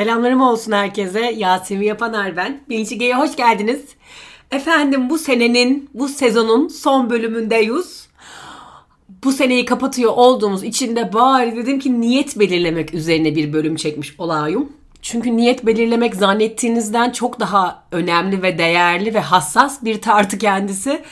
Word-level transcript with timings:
Selamlarım 0.00 0.40
olsun 0.40 0.72
herkese. 0.72 1.20
Yasemin 1.20 1.86
Yapaner 1.86 2.36
ben. 2.36 2.60
Bilinci 2.68 2.98
G'ye 2.98 3.14
hoş 3.14 3.36
geldiniz. 3.36 3.80
Efendim 4.50 5.10
bu 5.10 5.18
senenin, 5.18 5.90
bu 5.94 6.08
sezonun 6.08 6.68
son 6.68 7.10
bölümündeyiz. 7.10 8.08
Bu 9.24 9.32
seneyi 9.32 9.64
kapatıyor 9.64 10.12
olduğumuz 10.16 10.64
için 10.64 10.96
de 10.96 11.12
bari 11.12 11.56
dedim 11.56 11.78
ki 11.78 12.00
niyet 12.00 12.38
belirlemek 12.38 12.94
üzerine 12.94 13.36
bir 13.36 13.52
bölüm 13.52 13.76
çekmiş 13.76 14.14
olayım. 14.20 14.72
Çünkü 15.02 15.36
niyet 15.36 15.66
belirlemek 15.66 16.14
zannettiğinizden 16.14 17.10
çok 17.10 17.40
daha 17.40 17.84
önemli 17.92 18.42
ve 18.42 18.58
değerli 18.58 19.14
ve 19.14 19.20
hassas 19.20 19.84
bir 19.84 20.00
tartı 20.00 20.38
kendisi. 20.38 21.02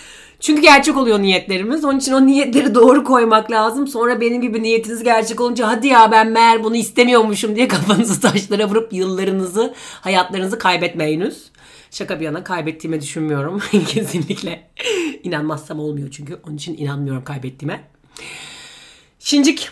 Çünkü 0.41 0.63
gerçek 0.63 0.97
oluyor 0.97 1.23
niyetlerimiz. 1.23 1.85
Onun 1.85 1.99
için 1.99 2.13
o 2.13 2.27
niyetleri 2.27 2.75
doğru 2.75 3.05
koymak 3.05 3.51
lazım. 3.51 3.87
Sonra 3.87 4.21
benim 4.21 4.43
gibi 4.43 4.63
niyetiniz 4.63 5.03
gerçek 5.03 5.41
olunca 5.41 5.69
hadi 5.69 5.87
ya 5.87 6.11
ben 6.13 6.29
meğer 6.29 6.65
bunu 6.65 6.77
istemiyormuşum 6.77 7.57
diye 7.57 7.69
kafanızı 7.69 8.21
taşlara 8.21 8.69
vurup 8.69 8.93
yıllarınızı, 8.93 9.75
hayatlarınızı 10.01 10.59
kaybetmeyiniz. 10.59 11.51
Şaka 11.91 12.21
bir 12.21 12.25
yana 12.25 12.45
kaybettiğimi 12.45 13.01
düşünmüyorum. 13.01 13.63
Kesinlikle. 13.89 14.71
İnanmazsam 15.23 15.81
olmuyor 15.81 16.11
çünkü. 16.11 16.41
Onun 16.47 16.57
için 16.57 16.77
inanmıyorum 16.77 17.25
kaybettiğime. 17.25 17.85
Şincik 19.19 19.71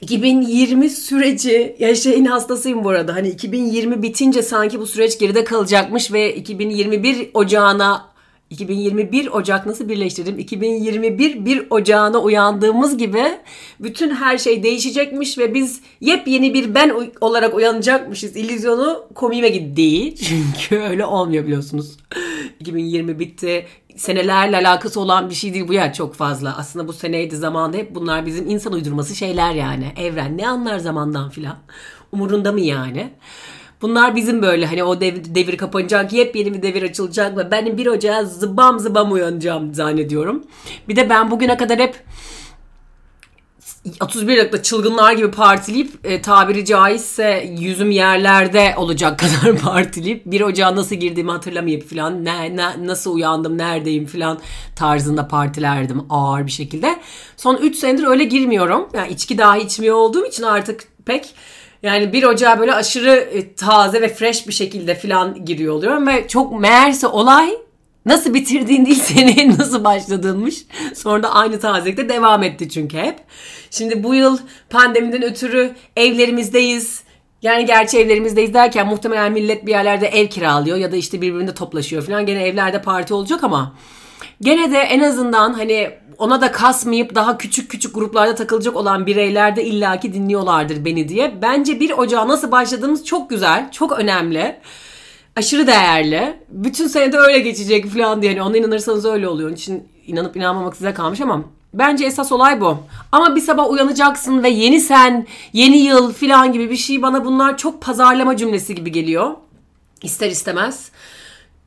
2020 0.00 0.90
süreci 0.90 1.76
ya 1.78 1.94
şeyin 1.94 2.24
hastasıyım 2.24 2.84
bu 2.84 2.88
arada. 2.88 3.14
Hani 3.14 3.28
2020 3.28 4.02
bitince 4.02 4.42
sanki 4.42 4.80
bu 4.80 4.86
süreç 4.86 5.18
geride 5.18 5.44
kalacakmış 5.44 6.12
ve 6.12 6.34
2021 6.34 7.30
ocağına 7.34 8.13
2021 8.50 9.26
Ocak 9.26 9.66
nasıl 9.66 9.88
birleştirdim? 9.88 10.38
2021 10.38 11.44
1 11.44 11.66
Ocağına 11.70 12.18
uyandığımız 12.18 12.98
gibi 12.98 13.22
bütün 13.80 14.10
her 14.10 14.38
şey 14.38 14.62
değişecekmiş 14.62 15.38
ve 15.38 15.54
biz 15.54 15.80
yepyeni 16.00 16.54
bir 16.54 16.74
ben 16.74 16.92
olarak 17.20 17.54
uyanacakmışız. 17.54 18.36
İllüzyonu 18.36 19.04
komiğime 19.14 19.48
gitti. 19.48 20.14
Çünkü 20.24 20.82
öyle 20.82 21.04
olmuyor 21.04 21.44
biliyorsunuz. 21.44 21.96
2020 22.60 23.18
bitti. 23.18 23.66
Senelerle 23.96 24.56
alakası 24.56 25.00
olan 25.00 25.30
bir 25.30 25.34
şey 25.34 25.54
değil 25.54 25.68
bu 25.68 25.72
ya 25.72 25.92
çok 25.92 26.14
fazla. 26.14 26.56
Aslında 26.56 26.88
bu 26.88 26.92
seneydi 26.92 27.36
zamanda 27.36 27.76
hep 27.76 27.94
bunlar 27.94 28.26
bizim 28.26 28.50
insan 28.50 28.72
uydurması 28.72 29.14
şeyler 29.14 29.54
yani. 29.54 29.92
Evren 29.96 30.38
ne 30.38 30.48
anlar 30.48 30.78
zamandan 30.78 31.30
filan. 31.30 31.56
Umurunda 32.12 32.52
mı 32.52 32.60
yani? 32.60 33.10
Bunlar 33.84 34.16
bizim 34.16 34.42
böyle 34.42 34.66
hani 34.66 34.84
o 34.84 35.00
devir, 35.00 35.34
devir 35.34 35.56
kapanacak, 35.56 36.12
yepyeni 36.12 36.54
bir 36.54 36.62
devir 36.62 36.82
açılacak 36.82 37.36
ve 37.36 37.50
benim 37.50 37.78
bir 37.78 37.86
ocağa 37.86 38.24
zıbam 38.24 38.78
zıbam 38.78 39.12
uyanacağım 39.12 39.74
zannediyorum. 39.74 40.44
Bir 40.88 40.96
de 40.96 41.10
ben 41.10 41.30
bugüne 41.30 41.56
kadar 41.56 41.78
hep 41.78 41.94
31 44.00 44.38
Aralık'ta 44.38 44.62
çılgınlar 44.62 45.12
gibi 45.12 45.30
partileyip 45.30 45.90
e, 46.04 46.22
tabiri 46.22 46.64
caizse 46.64 47.54
yüzüm 47.58 47.90
yerlerde 47.90 48.74
olacak 48.76 49.18
kadar 49.42 49.58
partileyip 49.58 50.26
bir 50.26 50.40
ocağa 50.40 50.76
nasıl 50.76 50.96
girdiğimi 50.96 51.30
hatırlamayıp 51.30 51.90
falan 51.90 52.24
ne, 52.24 52.56
ne, 52.56 52.86
nasıl 52.86 53.14
uyandım 53.14 53.58
neredeyim 53.58 54.06
falan 54.06 54.38
tarzında 54.76 55.28
partilerdim 55.28 56.02
ağır 56.10 56.46
bir 56.46 56.52
şekilde. 56.52 57.00
Son 57.36 57.56
3 57.56 57.76
senedir 57.76 58.04
öyle 58.06 58.24
girmiyorum. 58.24 58.88
Yani 58.94 59.12
içki 59.12 59.38
dahi 59.38 59.62
içmiyor 59.62 59.96
olduğum 59.96 60.26
için 60.26 60.42
artık 60.42 60.84
pek 61.06 61.34
yani 61.84 62.12
bir 62.12 62.22
ocağa 62.22 62.58
böyle 62.58 62.74
aşırı 62.74 63.10
e, 63.10 63.54
taze 63.54 64.00
ve 64.00 64.08
fresh 64.08 64.48
bir 64.48 64.52
şekilde 64.52 64.94
falan 64.94 65.44
giriyor 65.44 65.74
oluyorum 65.74 66.06
ve 66.06 66.28
çok 66.28 66.60
meğerse 66.60 67.06
olay 67.06 67.50
nasıl 68.06 68.34
bitirdiğin 68.34 68.86
değil 68.86 69.00
senin 69.02 69.58
nasıl 69.58 69.84
başladığınmış. 69.84 70.64
Sonra 70.94 71.22
da 71.22 71.34
aynı 71.34 71.60
tazelikte 71.60 72.08
devam 72.08 72.42
etti 72.42 72.68
çünkü 72.68 72.96
hep. 72.96 73.18
Şimdi 73.70 74.02
bu 74.02 74.14
yıl 74.14 74.38
pandemiden 74.70 75.22
ötürü 75.22 75.72
evlerimizdeyiz. 75.96 77.02
Yani 77.42 77.66
gerçi 77.66 77.98
evlerimizdeyiz 77.98 78.54
derken 78.54 78.86
muhtemelen 78.86 79.32
millet 79.32 79.66
bir 79.66 79.70
yerlerde 79.70 80.06
ev 80.08 80.26
kiralıyor 80.26 80.76
ya 80.76 80.92
da 80.92 80.96
işte 80.96 81.20
birbirinde 81.20 81.54
toplaşıyor 81.54 82.02
falan. 82.02 82.26
Gene 82.26 82.42
evlerde 82.42 82.82
parti 82.82 83.14
olacak 83.14 83.44
ama 83.44 83.74
gene 84.40 84.72
de 84.72 84.78
en 84.78 85.00
azından 85.00 85.52
hani 85.52 85.90
ona 86.18 86.40
da 86.40 86.52
kasmayıp 86.52 87.14
daha 87.14 87.38
küçük 87.38 87.70
küçük 87.70 87.94
gruplarda 87.94 88.34
takılacak 88.34 88.76
olan 88.76 89.06
bireyler 89.06 89.56
de 89.56 89.64
illaki 89.64 90.14
dinliyorlardır 90.14 90.84
beni 90.84 91.08
diye. 91.08 91.42
Bence 91.42 91.80
bir 91.80 91.90
ocağa 91.90 92.28
nasıl 92.28 92.50
başladığımız 92.50 93.04
çok 93.04 93.30
güzel, 93.30 93.70
çok 93.72 93.92
önemli. 93.92 94.56
Aşırı 95.36 95.66
değerli. 95.66 96.36
Bütün 96.48 96.86
sene 96.86 97.12
de 97.12 97.18
öyle 97.18 97.38
geçecek 97.38 97.86
falan 97.86 98.22
diye. 98.22 98.32
Yani 98.32 98.42
ona 98.42 98.56
inanırsanız 98.56 99.04
öyle 99.04 99.28
oluyor. 99.28 99.48
Onun 99.48 99.56
için 99.56 99.88
inanıp 100.06 100.36
inanmamak 100.36 100.76
size 100.76 100.94
kalmış 100.94 101.20
ama 101.20 101.42
Bence 101.74 102.06
esas 102.06 102.32
olay 102.32 102.60
bu. 102.60 102.78
Ama 103.12 103.36
bir 103.36 103.40
sabah 103.40 103.70
uyanacaksın 103.70 104.42
ve 104.42 104.48
yeni 104.48 104.80
sen, 104.80 105.26
yeni 105.52 105.76
yıl 105.76 106.12
falan 106.12 106.52
gibi 106.52 106.70
bir 106.70 106.76
şey 106.76 107.02
bana 107.02 107.24
bunlar 107.24 107.56
çok 107.56 107.82
pazarlama 107.82 108.36
cümlesi 108.36 108.74
gibi 108.74 108.92
geliyor. 108.92 109.30
İster 110.02 110.30
istemez. 110.30 110.90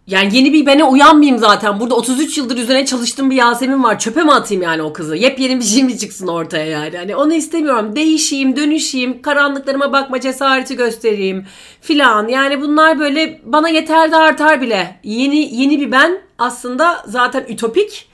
Yani 0.08 0.36
yeni 0.36 0.54
bir 0.54 0.66
bene 0.66 0.84
uyanmayayım 0.84 1.40
zaten. 1.40 1.80
Burada 1.80 1.96
33 1.96 2.38
yıldır 2.38 2.58
üzerine 2.58 2.86
çalıştığım 2.86 3.30
bir 3.30 3.36
Yasemin 3.36 3.84
var. 3.84 4.00
Çöpe 4.00 4.24
mi 4.24 4.32
atayım 4.32 4.64
yani 4.64 4.82
o 4.82 4.94
kızı? 4.94 5.16
Yepyeni 5.16 5.60
bir 5.60 5.66
şey 5.66 5.84
mi 5.84 5.98
çıksın 5.98 6.28
ortaya 6.28 6.66
yani? 6.66 6.98
Hani 6.98 7.16
onu 7.16 7.34
istemiyorum. 7.34 7.96
Değişeyim, 7.96 8.56
dönüşeyim, 8.56 9.22
karanlıklarıma 9.22 9.94
bakma 9.94 10.22
cesareti 10.22 10.76
göstereyim 10.76 11.46
filan. 11.82 12.28
Yani 12.28 12.62
bunlar 12.62 13.00
böyle 13.00 13.42
bana 13.46 13.70
yeter 13.70 14.12
de 14.12 14.16
artar 14.16 14.62
bile. 14.62 15.00
Yeni 15.04 15.56
yeni 15.56 15.80
bir 15.80 15.92
ben 15.92 16.22
aslında 16.38 17.04
zaten 17.08 17.46
ütopik. 17.48 18.10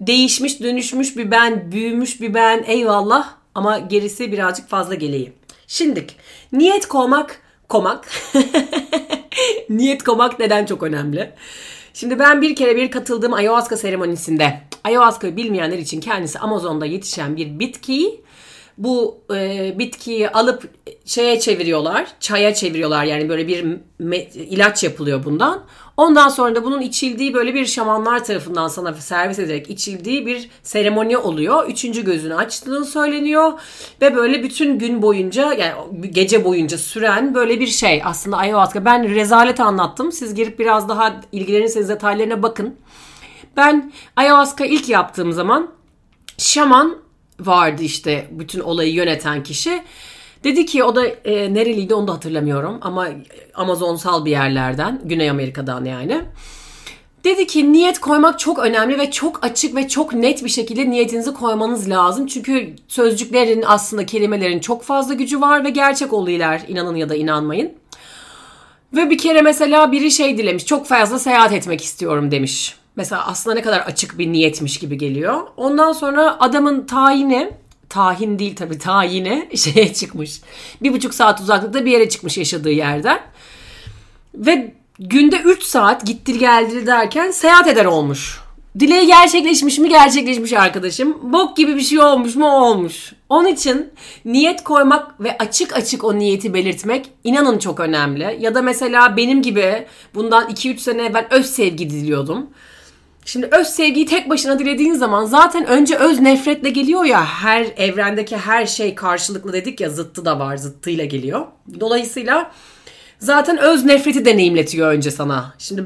Değişmiş, 0.00 0.60
dönüşmüş 0.60 1.16
bir 1.16 1.30
ben, 1.30 1.72
büyümüş 1.72 2.20
bir 2.20 2.34
ben. 2.34 2.64
Eyvallah. 2.66 3.28
Ama 3.54 3.78
gerisi 3.78 4.32
birazcık 4.32 4.68
fazla 4.68 4.94
geleği. 4.94 5.32
Şimdik 5.66 6.16
niyet 6.52 6.88
koymak, 6.88 7.40
komak. 7.68 8.08
Niyet 9.68 10.02
koymak 10.02 10.38
neden 10.38 10.66
çok 10.66 10.82
önemli? 10.82 11.32
Şimdi 11.94 12.18
ben 12.18 12.42
bir 12.42 12.56
kere 12.56 12.76
bir 12.76 12.90
katıldığım 12.90 13.32
ayahuasca 13.32 13.76
seremonisinde 13.76 14.60
ayahuasca'yı 14.84 15.36
bilmeyenler 15.36 15.78
için 15.78 16.00
kendisi 16.00 16.38
Amazon'da 16.38 16.86
yetişen 16.86 17.36
bir 17.36 17.58
bitki. 17.58 18.23
Bu 18.78 19.18
e, 19.34 19.74
bitkiyi 19.78 20.30
alıp 20.30 20.68
şeye 21.04 21.40
çeviriyorlar, 21.40 22.06
çaya 22.20 22.54
çeviriyorlar 22.54 23.04
yani 23.04 23.28
böyle 23.28 23.48
bir 23.48 23.64
ilaç 24.34 24.84
yapılıyor 24.84 25.24
bundan. 25.24 25.64
Ondan 25.96 26.28
sonra 26.28 26.54
da 26.54 26.64
bunun 26.64 26.80
içildiği 26.80 27.34
böyle 27.34 27.54
bir 27.54 27.66
şamanlar 27.66 28.24
tarafından 28.24 28.68
sana 28.68 28.92
servis 28.92 29.38
ederek 29.38 29.70
içildiği 29.70 30.26
bir 30.26 30.50
seremoni 30.62 31.18
oluyor. 31.18 31.68
Üçüncü 31.68 32.04
gözünü 32.04 32.34
açtığı 32.34 32.84
söyleniyor. 32.84 33.52
Ve 34.00 34.16
böyle 34.16 34.42
bütün 34.42 34.78
gün 34.78 35.02
boyunca 35.02 35.52
yani 35.52 36.10
gece 36.10 36.44
boyunca 36.44 36.78
süren 36.78 37.34
böyle 37.34 37.60
bir 37.60 37.66
şey 37.66 38.02
aslında 38.04 38.36
ayahuasca. 38.36 38.84
Ben 38.84 39.14
rezalet 39.14 39.60
anlattım. 39.60 40.12
Siz 40.12 40.34
girip 40.34 40.58
biraz 40.58 40.88
daha 40.88 41.20
ilgilenirseniz 41.32 41.88
detaylarına 41.88 42.42
bakın. 42.42 42.74
Ben 43.56 43.92
ayahuasca 44.16 44.64
ilk 44.64 44.88
yaptığım 44.88 45.32
zaman 45.32 45.70
şaman 46.38 47.03
vardı 47.40 47.82
işte 47.82 48.28
bütün 48.30 48.60
olayı 48.60 48.92
yöneten 48.92 49.42
kişi. 49.42 49.82
Dedi 50.44 50.66
ki 50.66 50.84
o 50.84 50.96
da 50.96 51.06
e, 51.06 51.54
nereliydi 51.54 51.94
onu 51.94 52.08
da 52.08 52.12
hatırlamıyorum 52.12 52.78
ama 52.80 53.08
Amazonsal 53.54 54.24
bir 54.24 54.30
yerlerden, 54.30 55.00
Güney 55.04 55.30
Amerika'dan 55.30 55.84
yani. 55.84 56.20
Dedi 57.24 57.46
ki 57.46 57.72
niyet 57.72 57.98
koymak 57.98 58.38
çok 58.38 58.58
önemli 58.58 58.98
ve 58.98 59.10
çok 59.10 59.44
açık 59.44 59.76
ve 59.76 59.88
çok 59.88 60.12
net 60.12 60.44
bir 60.44 60.48
şekilde 60.48 60.90
niyetinizi 60.90 61.32
koymanız 61.34 61.90
lazım. 61.90 62.26
Çünkü 62.26 62.76
sözcüklerin 62.88 63.64
aslında 63.66 64.06
kelimelerin 64.06 64.58
çok 64.58 64.82
fazla 64.82 65.14
gücü 65.14 65.40
var 65.40 65.64
ve 65.64 65.70
gerçek 65.70 66.12
oluyorlar 66.12 66.62
inanın 66.68 66.96
ya 66.96 67.08
da 67.08 67.14
inanmayın. 67.14 67.72
Ve 68.92 69.10
bir 69.10 69.18
kere 69.18 69.42
mesela 69.42 69.92
biri 69.92 70.10
şey 70.10 70.38
dilemiş 70.38 70.66
çok 70.66 70.86
fazla 70.86 71.18
seyahat 71.18 71.52
etmek 71.52 71.84
istiyorum 71.84 72.30
demiş. 72.30 72.76
Mesela 72.96 73.26
aslında 73.26 73.56
ne 73.56 73.62
kadar 73.62 73.80
açık 73.80 74.18
bir 74.18 74.32
niyetmiş 74.32 74.78
gibi 74.78 74.98
geliyor. 74.98 75.40
Ondan 75.56 75.92
sonra 75.92 76.36
adamın 76.40 76.86
tayini 76.86 77.50
tahin 77.88 78.38
değil 78.38 78.56
tabii 78.56 78.78
tayini 78.78 79.48
şeye 79.56 79.94
çıkmış. 79.94 80.40
Bir 80.82 80.92
buçuk 80.92 81.14
saat 81.14 81.40
uzaklıkta 81.40 81.84
bir 81.84 81.90
yere 81.90 82.08
çıkmış 82.08 82.38
yaşadığı 82.38 82.70
yerden. 82.70 83.20
Ve 84.34 84.74
günde 84.98 85.36
3 85.36 85.62
saat 85.62 86.06
gittir 86.06 86.34
geldir 86.34 86.86
derken 86.86 87.30
seyahat 87.30 87.68
eder 87.68 87.84
olmuş. 87.84 88.44
Dileği 88.78 89.06
gerçekleşmiş 89.06 89.78
mi 89.78 89.88
gerçekleşmiş 89.88 90.52
arkadaşım. 90.52 91.32
Bok 91.32 91.56
gibi 91.56 91.76
bir 91.76 91.80
şey 91.80 91.98
olmuş 91.98 92.36
mu 92.36 92.46
olmuş. 92.46 93.12
Onun 93.28 93.48
için 93.48 93.88
niyet 94.24 94.64
koymak 94.64 95.20
ve 95.20 95.38
açık 95.38 95.76
açık 95.76 96.04
o 96.04 96.18
niyeti 96.18 96.54
belirtmek 96.54 97.10
inanın 97.24 97.58
çok 97.58 97.80
önemli. 97.80 98.38
Ya 98.40 98.54
da 98.54 98.62
mesela 98.62 99.16
benim 99.16 99.42
gibi 99.42 99.86
bundan 100.14 100.50
2-3 100.50 100.78
sene 100.78 101.02
evvel 101.02 101.26
öz 101.30 101.46
sevgi 101.46 101.90
diliyordum. 101.90 102.46
Şimdi 103.24 103.48
öz 103.52 103.66
sevgiyi 103.66 104.06
tek 104.06 104.30
başına 104.30 104.58
dilediğin 104.58 104.94
zaman 104.94 105.24
zaten 105.24 105.66
önce 105.66 105.96
öz 105.96 106.20
nefretle 106.20 106.70
geliyor 106.70 107.04
ya 107.04 107.24
her 107.24 107.66
evrendeki 107.76 108.36
her 108.36 108.66
şey 108.66 108.94
karşılıklı 108.94 109.52
dedik 109.52 109.80
ya 109.80 109.90
zıttı 109.90 110.24
da 110.24 110.38
var 110.38 110.56
zıttıyla 110.56 111.04
geliyor. 111.04 111.46
Dolayısıyla 111.80 112.50
zaten 113.18 113.58
öz 113.58 113.84
nefreti 113.84 114.24
deneyimletiyor 114.24 114.92
önce 114.92 115.10
sana. 115.10 115.54
Şimdi 115.58 115.84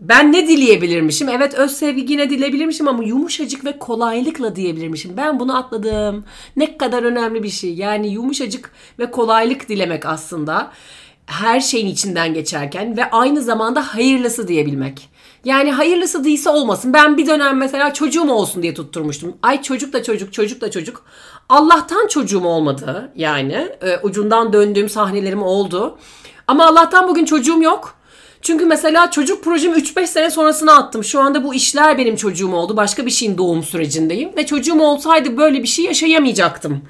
ben 0.00 0.32
ne 0.32 0.48
dileyebilirmişim? 0.48 1.28
Evet 1.28 1.54
öz 1.54 1.70
sevgi 1.70 2.12
yine 2.12 2.30
dileyebilirmişim 2.30 2.88
ama 2.88 3.04
yumuşacık 3.04 3.64
ve 3.64 3.78
kolaylıkla 3.78 4.56
diyebilirmişim. 4.56 5.16
Ben 5.16 5.40
bunu 5.40 5.56
atladım. 5.56 6.24
Ne 6.56 6.78
kadar 6.78 7.02
önemli 7.02 7.42
bir 7.42 7.48
şey. 7.48 7.74
Yani 7.74 8.08
yumuşacık 8.08 8.72
ve 8.98 9.10
kolaylık 9.10 9.68
dilemek 9.68 10.06
aslında 10.06 10.72
her 11.26 11.60
şeyin 11.60 11.86
içinden 11.86 12.34
geçerken 12.34 12.96
ve 12.96 13.10
aynı 13.10 13.42
zamanda 13.42 13.94
hayırlısı 13.94 14.48
diyebilmek. 14.48 15.08
Yani 15.44 15.72
hayırlısı 15.72 16.24
değilse 16.24 16.50
olmasın. 16.50 16.92
Ben 16.92 17.16
bir 17.16 17.26
dönem 17.26 17.56
mesela 17.56 17.94
çocuğum 17.94 18.30
olsun 18.30 18.62
diye 18.62 18.74
tutturmuştum. 18.74 19.36
Ay 19.42 19.62
çocuk 19.62 19.92
da 19.92 20.02
çocuk, 20.02 20.32
çocuk 20.32 20.60
da 20.60 20.70
çocuk. 20.70 21.04
Allah'tan 21.48 22.06
çocuğum 22.06 22.44
olmadı 22.44 23.12
yani. 23.16 23.68
E, 23.82 23.98
ucundan 24.02 24.52
döndüğüm 24.52 24.88
sahnelerim 24.88 25.42
oldu. 25.42 25.98
Ama 26.46 26.66
Allah'tan 26.66 27.08
bugün 27.08 27.24
çocuğum 27.24 27.62
yok. 27.62 27.94
Çünkü 28.42 28.66
mesela 28.66 29.10
çocuk 29.10 29.44
projemi 29.44 29.76
3-5 29.76 30.06
sene 30.06 30.30
sonrasına 30.30 30.72
attım. 30.76 31.04
Şu 31.04 31.20
anda 31.20 31.44
bu 31.44 31.54
işler 31.54 31.98
benim 31.98 32.16
çocuğum 32.16 32.52
oldu. 32.52 32.76
Başka 32.76 33.06
bir 33.06 33.10
şeyin 33.10 33.38
doğum 33.38 33.62
sürecindeyim. 33.62 34.36
Ve 34.36 34.46
çocuğum 34.46 34.80
olsaydı 34.80 35.36
böyle 35.36 35.62
bir 35.62 35.68
şey 35.68 35.84
yaşayamayacaktım. 35.84 36.82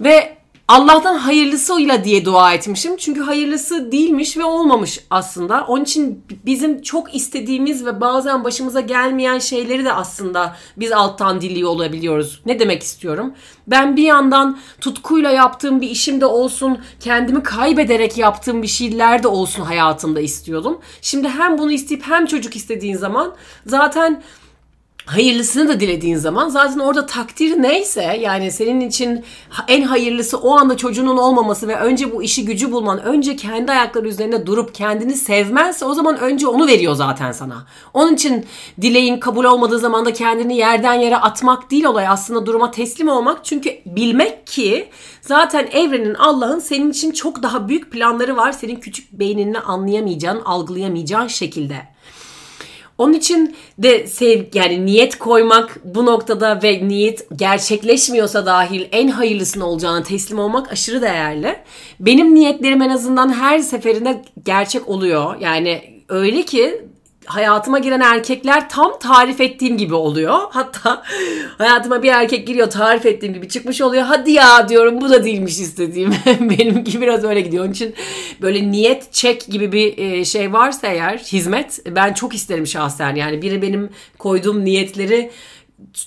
Ve 0.00 0.37
Allah'tan 0.68 1.14
hayırlısıyla 1.14 2.04
diye 2.04 2.24
dua 2.24 2.54
etmişim. 2.54 2.96
Çünkü 2.96 3.20
hayırlısı 3.20 3.92
değilmiş 3.92 4.36
ve 4.36 4.44
olmamış 4.44 5.00
aslında. 5.10 5.64
Onun 5.68 5.84
için 5.84 6.24
bizim 6.46 6.82
çok 6.82 7.14
istediğimiz 7.14 7.86
ve 7.86 8.00
bazen 8.00 8.44
başımıza 8.44 8.80
gelmeyen 8.80 9.38
şeyleri 9.38 9.84
de 9.84 9.92
aslında 9.92 10.56
biz 10.76 10.92
alttan 10.92 11.40
diliyor 11.40 11.70
olabiliyoruz. 11.70 12.40
Ne 12.46 12.58
demek 12.58 12.82
istiyorum? 12.82 13.34
Ben 13.66 13.96
bir 13.96 14.02
yandan 14.02 14.58
tutkuyla 14.80 15.30
yaptığım 15.30 15.80
bir 15.80 15.90
işim 15.90 16.20
de 16.20 16.26
olsun, 16.26 16.78
kendimi 17.00 17.42
kaybederek 17.42 18.18
yaptığım 18.18 18.62
bir 18.62 18.68
şeyler 18.68 19.22
de 19.22 19.28
olsun 19.28 19.62
hayatımda 19.62 20.20
istiyordum. 20.20 20.78
Şimdi 21.02 21.28
hem 21.28 21.58
bunu 21.58 21.72
isteyip 21.72 22.02
hem 22.02 22.26
çocuk 22.26 22.56
istediğin 22.56 22.96
zaman 22.96 23.34
zaten 23.66 24.22
hayırlısını 25.08 25.68
da 25.68 25.80
dilediğin 25.80 26.16
zaman 26.16 26.48
zaten 26.48 26.78
orada 26.78 27.06
takdir 27.06 27.62
neyse 27.62 28.18
yani 28.20 28.52
senin 28.52 28.80
için 28.80 29.24
en 29.68 29.82
hayırlısı 29.82 30.38
o 30.38 30.50
anda 30.58 30.76
çocuğunun 30.76 31.16
olmaması 31.16 31.68
ve 31.68 31.76
önce 31.76 32.12
bu 32.12 32.22
işi 32.22 32.44
gücü 32.44 32.72
bulman, 32.72 33.02
önce 33.02 33.36
kendi 33.36 33.72
ayakları 33.72 34.08
üzerinde 34.08 34.46
durup 34.46 34.74
kendini 34.74 35.14
sevmense 35.14 35.84
o 35.84 35.94
zaman 35.94 36.18
önce 36.18 36.46
onu 36.46 36.66
veriyor 36.66 36.94
zaten 36.94 37.32
sana. 37.32 37.66
Onun 37.94 38.14
için 38.14 38.46
dileğin 38.80 39.20
kabul 39.20 39.44
olmadığı 39.44 39.78
zaman 39.78 40.04
da 40.04 40.12
kendini 40.12 40.56
yerden 40.56 40.94
yere 40.94 41.16
atmak 41.16 41.70
değil 41.70 41.84
olay 41.84 42.08
aslında 42.08 42.46
duruma 42.46 42.70
teslim 42.70 43.08
olmak. 43.08 43.44
Çünkü 43.44 43.70
bilmek 43.86 44.46
ki 44.46 44.88
zaten 45.20 45.68
evrenin 45.72 46.14
Allah'ın 46.14 46.58
senin 46.58 46.90
için 46.90 47.12
çok 47.12 47.42
daha 47.42 47.68
büyük 47.68 47.92
planları 47.92 48.36
var. 48.36 48.52
Senin 48.52 48.76
küçük 48.76 49.12
beynini 49.12 49.58
anlayamayacağın, 49.58 50.40
algılayamayacağın 50.40 51.26
şekilde. 51.26 51.97
Onun 52.98 53.12
için 53.12 53.56
de 53.78 54.06
sev 54.06 54.44
yani 54.54 54.86
niyet 54.86 55.18
koymak 55.18 55.80
bu 55.84 56.06
noktada 56.06 56.60
ve 56.62 56.88
niyet 56.88 57.26
gerçekleşmiyorsa 57.36 58.46
dahil 58.46 58.86
en 58.92 59.08
hayırlısını 59.08 59.66
olacağına 59.66 60.02
teslim 60.02 60.38
olmak 60.38 60.72
aşırı 60.72 61.02
değerli. 61.02 61.56
Benim 62.00 62.34
niyetlerim 62.34 62.82
en 62.82 62.90
azından 62.90 63.32
her 63.32 63.58
seferinde 63.58 64.22
gerçek 64.44 64.88
oluyor. 64.88 65.36
Yani 65.40 66.02
öyle 66.08 66.42
ki 66.42 66.84
hayatıma 67.28 67.78
giren 67.78 68.00
erkekler 68.00 68.68
tam 68.68 68.98
tarif 68.98 69.40
ettiğim 69.40 69.76
gibi 69.76 69.94
oluyor. 69.94 70.38
Hatta 70.50 71.02
hayatıma 71.58 72.02
bir 72.02 72.08
erkek 72.08 72.46
giriyor 72.46 72.70
tarif 72.70 73.06
ettiğim 73.06 73.34
gibi 73.34 73.48
çıkmış 73.48 73.80
oluyor. 73.80 74.02
Hadi 74.02 74.30
ya 74.30 74.68
diyorum 74.68 75.00
bu 75.00 75.10
da 75.10 75.24
değilmiş 75.24 75.58
istediğim. 75.58 76.10
Benimki 76.40 77.00
biraz 77.00 77.24
öyle 77.24 77.40
gidiyor. 77.40 77.64
Onun 77.64 77.72
için 77.72 77.94
böyle 78.42 78.70
niyet 78.70 79.12
çek 79.12 79.46
gibi 79.46 79.72
bir 79.72 79.98
e, 79.98 80.24
şey 80.24 80.52
varsa 80.52 80.86
eğer 80.86 81.18
hizmet 81.18 81.80
ben 81.86 82.12
çok 82.12 82.34
isterim 82.34 82.66
şahsen. 82.66 83.14
Yani 83.14 83.42
biri 83.42 83.62
benim 83.62 83.90
koyduğum 84.18 84.64
niyetleri 84.64 85.30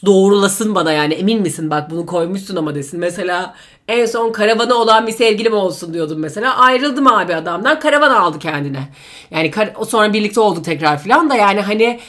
doğrulasın 0.05 0.75
bana 0.75 0.91
yani 0.91 1.13
emin 1.13 1.41
misin 1.41 1.69
bak 1.69 1.91
bunu 1.91 2.05
koymuşsun 2.05 2.55
ama 2.55 2.75
desin. 2.75 2.99
Mesela 2.99 3.55
en 3.87 4.05
son 4.05 4.31
karavanı 4.31 4.75
olan 4.75 5.07
bir 5.07 5.11
sevgilim 5.11 5.53
olsun 5.53 5.93
diyordum 5.93 6.19
mesela. 6.19 6.57
Ayrıldım 6.57 7.07
abi 7.07 7.35
adamdan 7.35 7.79
karavan 7.79 8.11
aldı 8.11 8.39
kendine. 8.39 8.89
Yani 9.31 9.51
o 9.77 9.85
sonra 9.85 10.13
birlikte 10.13 10.39
olduk 10.39 10.65
tekrar 10.65 10.99
filan 10.99 11.29
da 11.29 11.35
yani 11.35 11.61
hani 11.61 11.99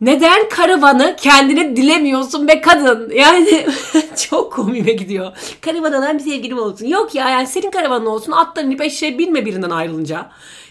neden 0.00 0.48
karavanı 0.48 1.16
kendine 1.20 1.76
dilemiyorsun 1.76 2.48
be 2.48 2.60
kadın? 2.60 3.10
Yani 3.14 3.66
çok 4.30 4.52
komiğime 4.52 4.92
gidiyor. 4.92 5.32
Karavan 5.60 5.92
alan 5.92 6.18
bir 6.18 6.22
sevgilim 6.22 6.58
olsun. 6.58 6.86
Yok 6.86 7.14
ya 7.14 7.28
yani 7.28 7.46
senin 7.46 7.70
karavanın 7.70 8.06
olsun 8.06 8.32
atlarını 8.32 8.70
inip 8.70 8.80
eşeğe 8.80 9.18
binme 9.18 9.46
birinden 9.46 9.70
ayrılınca. 9.70 10.30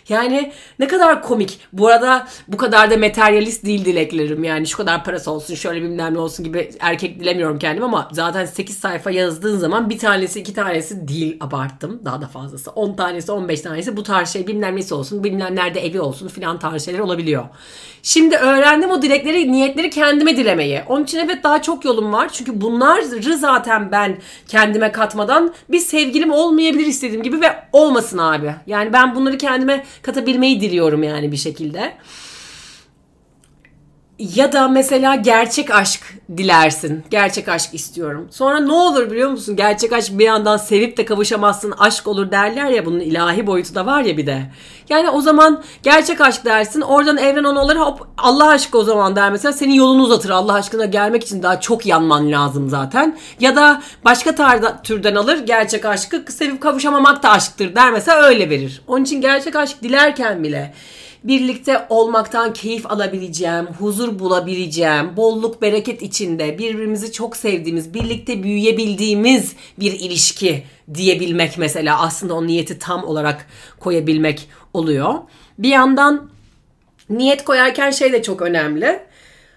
Yani 0.10 0.52
ne 0.80 0.88
kadar 0.88 1.22
komik. 1.22 1.60
Bu 1.74 1.88
arada 1.88 2.28
bu 2.48 2.58
kadar 2.58 2.92
da 2.92 2.98
materyalist 2.98 3.66
değil 3.66 3.86
dileklerim. 3.86 4.44
Yani 4.44 4.68
şu 4.68 4.78
kadar 4.78 5.04
parası 5.04 5.32
olsun, 5.32 5.56
şöyle 5.56 5.82
bilmem 5.82 6.14
ne 6.14 6.20
olsun 6.20 6.46
gibi 6.46 6.72
erkek 6.80 7.20
dilemiyorum 7.20 7.60
kendim 7.60 7.84
ama 7.84 8.10
zaten 8.12 8.46
8 8.46 8.78
sayfa 8.78 9.12
yazdığın 9.12 9.58
zaman 9.58 9.90
bir 9.90 10.00
tanesi 10.00 10.40
iki 10.40 10.54
tanesi 10.54 11.08
değil 11.08 11.38
abarttım. 11.42 12.02
Daha 12.06 12.22
da 12.22 12.28
fazlası. 12.28 12.72
10 12.72 12.96
tanesi 12.96 13.32
15 13.32 13.62
tanesi 13.62 13.98
bu 13.98 14.04
tarz 14.04 14.30
şey 14.30 14.48
bilmem 14.48 14.76
nesi 14.76 14.94
olsun, 14.94 15.24
bilmem 15.24 15.56
nerede 15.56 15.86
evi 15.86 16.02
olsun 16.02 16.28
filan 16.28 16.60
tarz 16.60 16.86
şeyler 16.86 17.00
olabiliyor. 17.00 17.46
Şimdi 18.04 18.36
öğrendim 18.36 18.92
o 18.92 19.02
dilekleri, 19.02 19.52
niyetleri 19.52 19.90
kendime 19.90 20.38
dilemeyi. 20.38 20.82
Onun 20.88 21.04
için 21.04 21.18
evet 21.18 21.44
daha 21.44 21.62
çok 21.62 21.86
yolum 21.86 22.14
var. 22.14 22.30
Çünkü 22.34 22.62
bunları 22.62 23.38
zaten 23.38 23.92
ben 23.92 24.18
kendime 24.48 24.92
katmadan 24.92 25.54
bir 25.70 25.80
sevgilim 25.80 26.32
olmayabilir 26.32 26.86
istediğim 26.86 27.24
gibi 27.24 27.42
ve 27.42 27.64
olmasın 27.74 28.18
abi. 28.18 28.56
Yani 28.68 28.94
ben 28.94 29.16
bunları 29.16 29.38
kendime 29.38 29.86
katabilmeyi 30.02 30.62
diliyorum 30.62 31.04
yani 31.04 31.32
bir 31.32 31.38
şekilde. 31.38 31.94
Ya 34.20 34.52
da 34.52 34.68
mesela 34.68 35.16
gerçek 35.16 35.72
aşk 35.72 36.02
dilersin. 36.38 37.04
Gerçek 37.10 37.50
aşk 37.50 37.74
istiyorum. 37.74 38.28
Sonra 38.32 38.60
ne 38.60 38.72
olur 38.72 39.12
biliyor 39.12 39.30
musun? 39.30 39.56
Gerçek 39.56 39.94
aşk 39.94 40.20
bir 40.20 40.26
yandan 40.26 40.58
sevip 40.58 40.98
de 40.98 41.06
kavuşamazsın 41.06 41.74
aşk 41.78 42.08
olur 42.08 42.32
derler 42.32 42.66
ya 42.66 42.86
bunun 42.86 43.00
ilahi 43.00 43.48
boyutu 43.48 43.76
da 43.76 43.86
var 43.86 44.02
ya 44.02 44.18
bir 44.18 44.26
de. 44.26 44.52
Yani 44.90 45.10
o 45.10 45.22
zaman 45.22 45.64
gerçek 45.84 46.22
aşk 46.22 46.46
dersin. 46.46 46.82
Oradan 46.82 47.18
evren 47.18 47.44
ona 47.44 47.62
olur 47.62 47.76
hop 47.76 48.08
Allah 48.18 48.48
aşkı 48.48 48.78
o 48.78 48.84
zaman 48.84 49.16
der 49.16 49.32
mesela. 49.32 49.54
Senin 49.54 49.74
yolunu 49.74 50.04
uzatır. 50.04 50.30
Allah 50.30 50.54
aşkına 50.54 50.86
gelmek 50.86 51.24
için 51.24 51.44
daha 51.44 51.60
çok 51.60 51.86
yanman 51.86 52.32
lazım 52.32 52.70
zaten. 52.70 53.18
Ya 53.40 53.56
da 53.56 53.82
başka 54.06 54.36
tarda, 54.36 54.82
türden 54.82 55.16
alır. 55.16 55.38
Gerçek 55.38 55.86
aşkı 55.86 56.24
sevip 56.30 56.62
kavuşamamak 56.62 57.24
da 57.24 57.30
aşktır 57.30 57.76
der 57.76 57.92
mesela 57.92 58.24
öyle 58.24 58.50
verir. 58.50 58.82
Onun 58.88 59.04
için 59.04 59.22
gerçek 59.22 59.56
aşk 59.56 59.84
dilerken 59.84 60.44
bile 60.44 60.74
birlikte 61.24 61.86
olmaktan 61.90 62.54
keyif 62.54 62.92
alabileceğim, 62.92 63.66
huzur 63.66 64.20
bulabileceğim, 64.20 65.18
bolluk 65.18 65.62
bereket 65.62 66.02
içinde 66.02 66.58
birbirimizi 66.58 67.12
çok 67.12 67.38
sevdiğimiz, 67.38 67.94
birlikte 67.94 68.44
büyüyebildiğimiz 68.44 69.56
bir 69.80 69.92
ilişki 69.92 70.64
diyebilmek 70.94 71.58
mesela 71.58 72.02
aslında 72.02 72.34
o 72.34 72.48
niyeti 72.48 72.80
tam 72.80 73.04
olarak 73.04 73.46
koyabilmek 73.80 74.50
oluyor. 74.74 75.14
Bir 75.60 75.70
yandan 75.70 76.30
niyet 77.10 77.44
koyarken 77.44 77.92
şey 77.92 78.14
de 78.14 78.24
çok 78.24 78.42
önemli. 78.42 79.00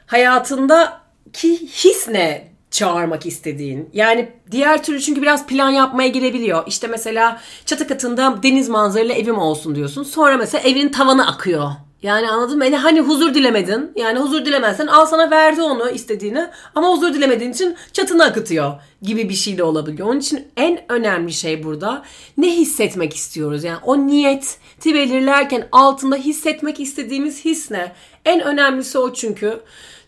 Hayatındaki 0.06 1.66
his 1.66 2.08
ne 2.08 2.51
çağırmak 2.72 3.26
istediğin. 3.26 3.90
Yani 3.92 4.28
diğer 4.50 4.82
türlü 4.82 5.00
çünkü 5.00 5.22
biraz 5.22 5.46
plan 5.46 5.70
yapmaya 5.70 6.08
girebiliyor. 6.08 6.64
İşte 6.66 6.86
mesela 6.86 7.40
çatı 7.66 7.88
katında 7.88 8.42
deniz 8.42 8.68
manzaralı 8.68 9.12
evim 9.12 9.38
olsun 9.38 9.74
diyorsun. 9.74 10.02
Sonra 10.02 10.36
mesela 10.36 10.68
evin 10.68 10.88
tavanı 10.88 11.26
akıyor. 11.26 11.70
Yani 12.02 12.30
anladın 12.30 12.58
mı? 12.58 12.64
Yani 12.64 12.76
hani 12.76 13.00
huzur 13.00 13.34
dilemedin. 13.34 13.92
Yani 13.96 14.18
huzur 14.18 14.44
dilemezsen 14.44 14.86
al 14.86 15.06
sana 15.06 15.30
verdi 15.30 15.62
onu 15.62 15.90
istediğini. 15.90 16.46
Ama 16.74 16.88
huzur 16.88 17.14
dilemediğin 17.14 17.52
için 17.52 17.76
çatını 17.92 18.24
akıtıyor 18.24 18.72
gibi 19.02 19.28
bir 19.28 19.34
şey 19.34 19.58
de 19.58 19.62
olabiliyor. 19.62 20.08
Onun 20.08 20.20
için 20.20 20.48
en 20.56 20.92
önemli 20.92 21.32
şey 21.32 21.64
burada 21.64 22.02
ne 22.38 22.56
hissetmek 22.56 23.16
istiyoruz? 23.16 23.64
Yani 23.64 23.78
o 23.84 24.06
niyeti 24.06 24.94
belirlerken 24.94 25.68
altında 25.72 26.16
hissetmek 26.16 26.80
istediğimiz 26.80 27.44
his 27.44 27.70
ne? 27.70 27.92
En 28.24 28.40
önemlisi 28.40 28.98
o 28.98 29.12
çünkü. 29.12 29.60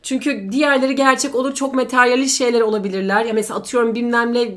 Çünkü 0.04 0.52
diğerleri 0.52 0.94
gerçek 0.94 1.34
olur 1.34 1.54
çok 1.54 1.74
materyalist 1.74 2.38
şeyler 2.38 2.60
olabilirler. 2.60 3.24
Ya 3.24 3.32
mesela 3.32 3.58
atıyorum 3.58 3.94
bilmem 3.94 4.34
ne 4.34 4.48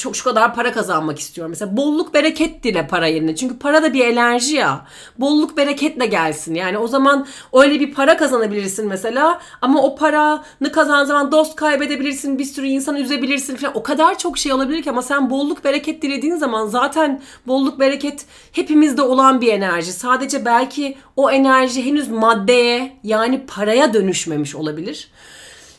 çok 0.00 0.16
şu 0.16 0.24
kadar 0.24 0.54
para 0.54 0.72
kazanmak 0.72 1.18
istiyorum. 1.18 1.50
Mesela 1.50 1.76
bolluk 1.76 2.14
bereket 2.14 2.62
dile 2.62 2.86
para 2.86 3.06
yerine. 3.06 3.36
Çünkü 3.36 3.58
para 3.58 3.82
da 3.82 3.94
bir 3.94 4.04
enerji 4.04 4.56
ya. 4.56 4.86
Bolluk 5.18 5.56
bereketle 5.56 6.06
gelsin. 6.06 6.54
Yani 6.54 6.78
o 6.78 6.86
zaman 6.88 7.26
öyle 7.52 7.80
bir 7.80 7.94
para 7.94 8.16
kazanabilirsin 8.16 8.88
mesela. 8.88 9.40
Ama 9.62 9.82
o 9.82 9.96
paranı 9.96 10.72
kazan 10.72 11.04
zaman 11.04 11.32
dost 11.32 11.56
kaybedebilirsin. 11.56 12.38
Bir 12.38 12.44
sürü 12.44 12.66
insanı 12.66 13.00
üzebilirsin 13.00 13.56
falan. 13.56 13.76
O 13.76 13.82
kadar 13.82 14.18
çok 14.18 14.38
şey 14.38 14.52
olabilir 14.52 14.82
ki 14.82 14.90
ama 14.90 15.02
sen 15.02 15.30
bolluk 15.30 15.64
bereket 15.64 16.02
dilediğin 16.02 16.36
zaman 16.36 16.66
zaten 16.66 17.22
bolluk 17.46 17.80
bereket 17.80 18.24
hepimizde 18.52 19.02
olan 19.02 19.40
bir 19.40 19.52
enerji. 19.52 19.92
Sadece 19.92 20.44
belki 20.44 20.96
o 21.16 21.30
enerji 21.30 21.84
henüz 21.86 22.08
maddeye 22.08 22.96
yani 23.04 23.46
paraya 23.46 23.94
dönüşmemiş 23.94 24.54
olabilir. 24.54 25.10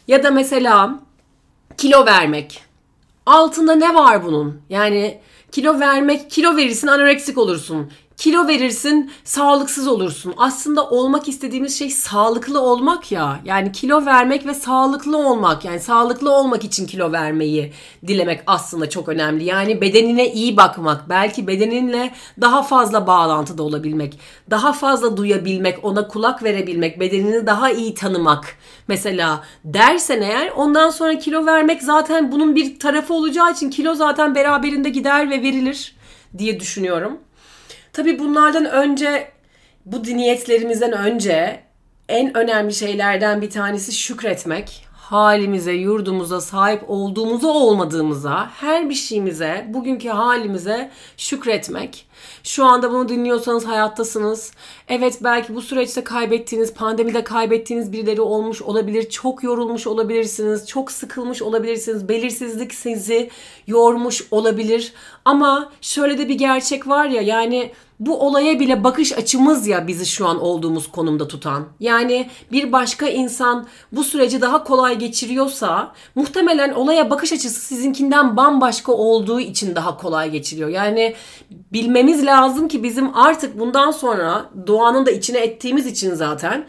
Ya 0.07 0.23
da 0.23 0.31
mesela 0.31 0.99
kilo 1.77 2.05
vermek 2.05 2.70
altında 3.25 3.75
ne 3.75 3.95
var 3.95 4.23
bunun? 4.23 4.61
Yani 4.69 5.19
kilo 5.51 5.79
vermek, 5.79 6.31
kilo 6.31 6.57
verirsin 6.57 6.87
anoreksik 6.87 7.37
olursun. 7.37 7.91
Kilo 8.21 8.47
verirsin, 8.47 9.11
sağlıksız 9.23 9.87
olursun. 9.87 10.33
Aslında 10.37 10.89
olmak 10.89 11.27
istediğimiz 11.27 11.79
şey 11.79 11.89
sağlıklı 11.89 12.61
olmak 12.61 13.11
ya. 13.11 13.39
Yani 13.45 13.71
kilo 13.71 14.05
vermek 14.05 14.45
ve 14.45 14.53
sağlıklı 14.53 15.17
olmak. 15.17 15.65
Yani 15.65 15.79
sağlıklı 15.79 16.31
olmak 16.31 16.63
için 16.63 16.87
kilo 16.87 17.11
vermeyi 17.11 17.73
dilemek 18.07 18.43
aslında 18.47 18.89
çok 18.89 19.09
önemli. 19.09 19.43
Yani 19.43 19.81
bedenine 19.81 20.33
iyi 20.33 20.57
bakmak, 20.57 21.09
belki 21.09 21.47
bedeninle 21.47 22.13
daha 22.41 22.63
fazla 22.63 23.07
bağlantıda 23.07 23.63
olabilmek, 23.63 24.19
daha 24.49 24.73
fazla 24.73 25.17
duyabilmek, 25.17 25.85
ona 25.85 26.07
kulak 26.07 26.43
verebilmek, 26.43 26.99
bedenini 26.99 27.47
daha 27.47 27.71
iyi 27.71 27.93
tanımak. 27.93 28.57
Mesela 28.87 29.43
dersen 29.65 30.21
eğer 30.21 30.51
ondan 30.55 30.89
sonra 30.89 31.19
kilo 31.19 31.45
vermek 31.45 31.83
zaten 31.83 32.31
bunun 32.31 32.55
bir 32.55 32.79
tarafı 32.79 33.13
olacağı 33.13 33.51
için 33.51 33.69
kilo 33.69 33.93
zaten 33.95 34.35
beraberinde 34.35 34.89
gider 34.89 35.29
ve 35.29 35.41
verilir 35.41 35.95
diye 36.37 36.59
düşünüyorum. 36.59 37.19
Tabii 37.93 38.19
bunlardan 38.19 38.65
önce 38.65 39.31
bu 39.85 40.03
niyetlerimizden 40.03 40.91
önce 40.91 41.63
en 42.09 42.37
önemli 42.37 42.73
şeylerden 42.73 43.41
bir 43.41 43.49
tanesi 43.49 43.91
şükretmek. 43.91 44.87
Halimize, 45.11 45.71
yurdumuza, 45.71 46.41
sahip 46.41 46.83
olduğumuza 46.87 47.47
olmadığımıza, 47.47 48.49
her 48.49 48.89
bir 48.89 48.93
şeyimize, 48.93 49.65
bugünkü 49.69 50.09
halimize 50.09 50.91
şükretmek. 51.17 52.05
Şu 52.43 52.65
anda 52.65 52.91
bunu 52.91 53.09
dinliyorsanız 53.09 53.67
hayattasınız. 53.67 54.51
Evet 54.87 55.19
belki 55.23 55.55
bu 55.55 55.61
süreçte 55.61 56.03
kaybettiğiniz, 56.03 56.73
pandemide 56.73 57.23
kaybettiğiniz 57.23 57.91
birileri 57.91 58.21
olmuş 58.21 58.61
olabilir. 58.61 59.09
Çok 59.09 59.43
yorulmuş 59.43 59.87
olabilirsiniz. 59.87 60.67
Çok 60.67 60.91
sıkılmış 60.91 61.41
olabilirsiniz. 61.41 62.09
Belirsizlik 62.09 62.73
sizi 62.73 63.29
yormuş 63.67 64.27
olabilir. 64.31 64.93
Ama 65.25 65.71
şöyle 65.81 66.17
de 66.17 66.29
bir 66.29 66.35
gerçek 66.35 66.87
var 66.87 67.05
ya 67.05 67.21
yani 67.21 67.71
bu 68.01 68.19
olaya 68.19 68.59
bile 68.59 68.83
bakış 68.83 69.17
açımız 69.17 69.67
ya 69.67 69.87
bizi 69.87 70.05
şu 70.05 70.27
an 70.27 70.41
olduğumuz 70.41 70.91
konumda 70.91 71.27
tutan. 71.27 71.65
Yani 71.79 72.29
bir 72.51 72.71
başka 72.71 73.07
insan 73.07 73.67
bu 73.91 74.03
süreci 74.03 74.41
daha 74.41 74.63
kolay 74.63 74.99
geçiriyorsa 74.99 75.93
muhtemelen 76.15 76.71
olaya 76.71 77.09
bakış 77.09 77.33
açısı 77.33 77.59
sizinkinden 77.59 78.37
bambaşka 78.37 78.91
olduğu 78.91 79.39
için 79.39 79.75
daha 79.75 79.97
kolay 79.97 80.31
geçiriyor. 80.31 80.69
Yani 80.69 81.15
bilmemiz 81.51 82.25
lazım 82.25 82.67
ki 82.67 82.83
bizim 82.83 83.17
artık 83.17 83.59
bundan 83.59 83.91
sonra 83.91 84.45
doğanın 84.67 85.05
da 85.05 85.11
içine 85.11 85.37
ettiğimiz 85.37 85.85
için 85.85 86.13
zaten 86.13 86.65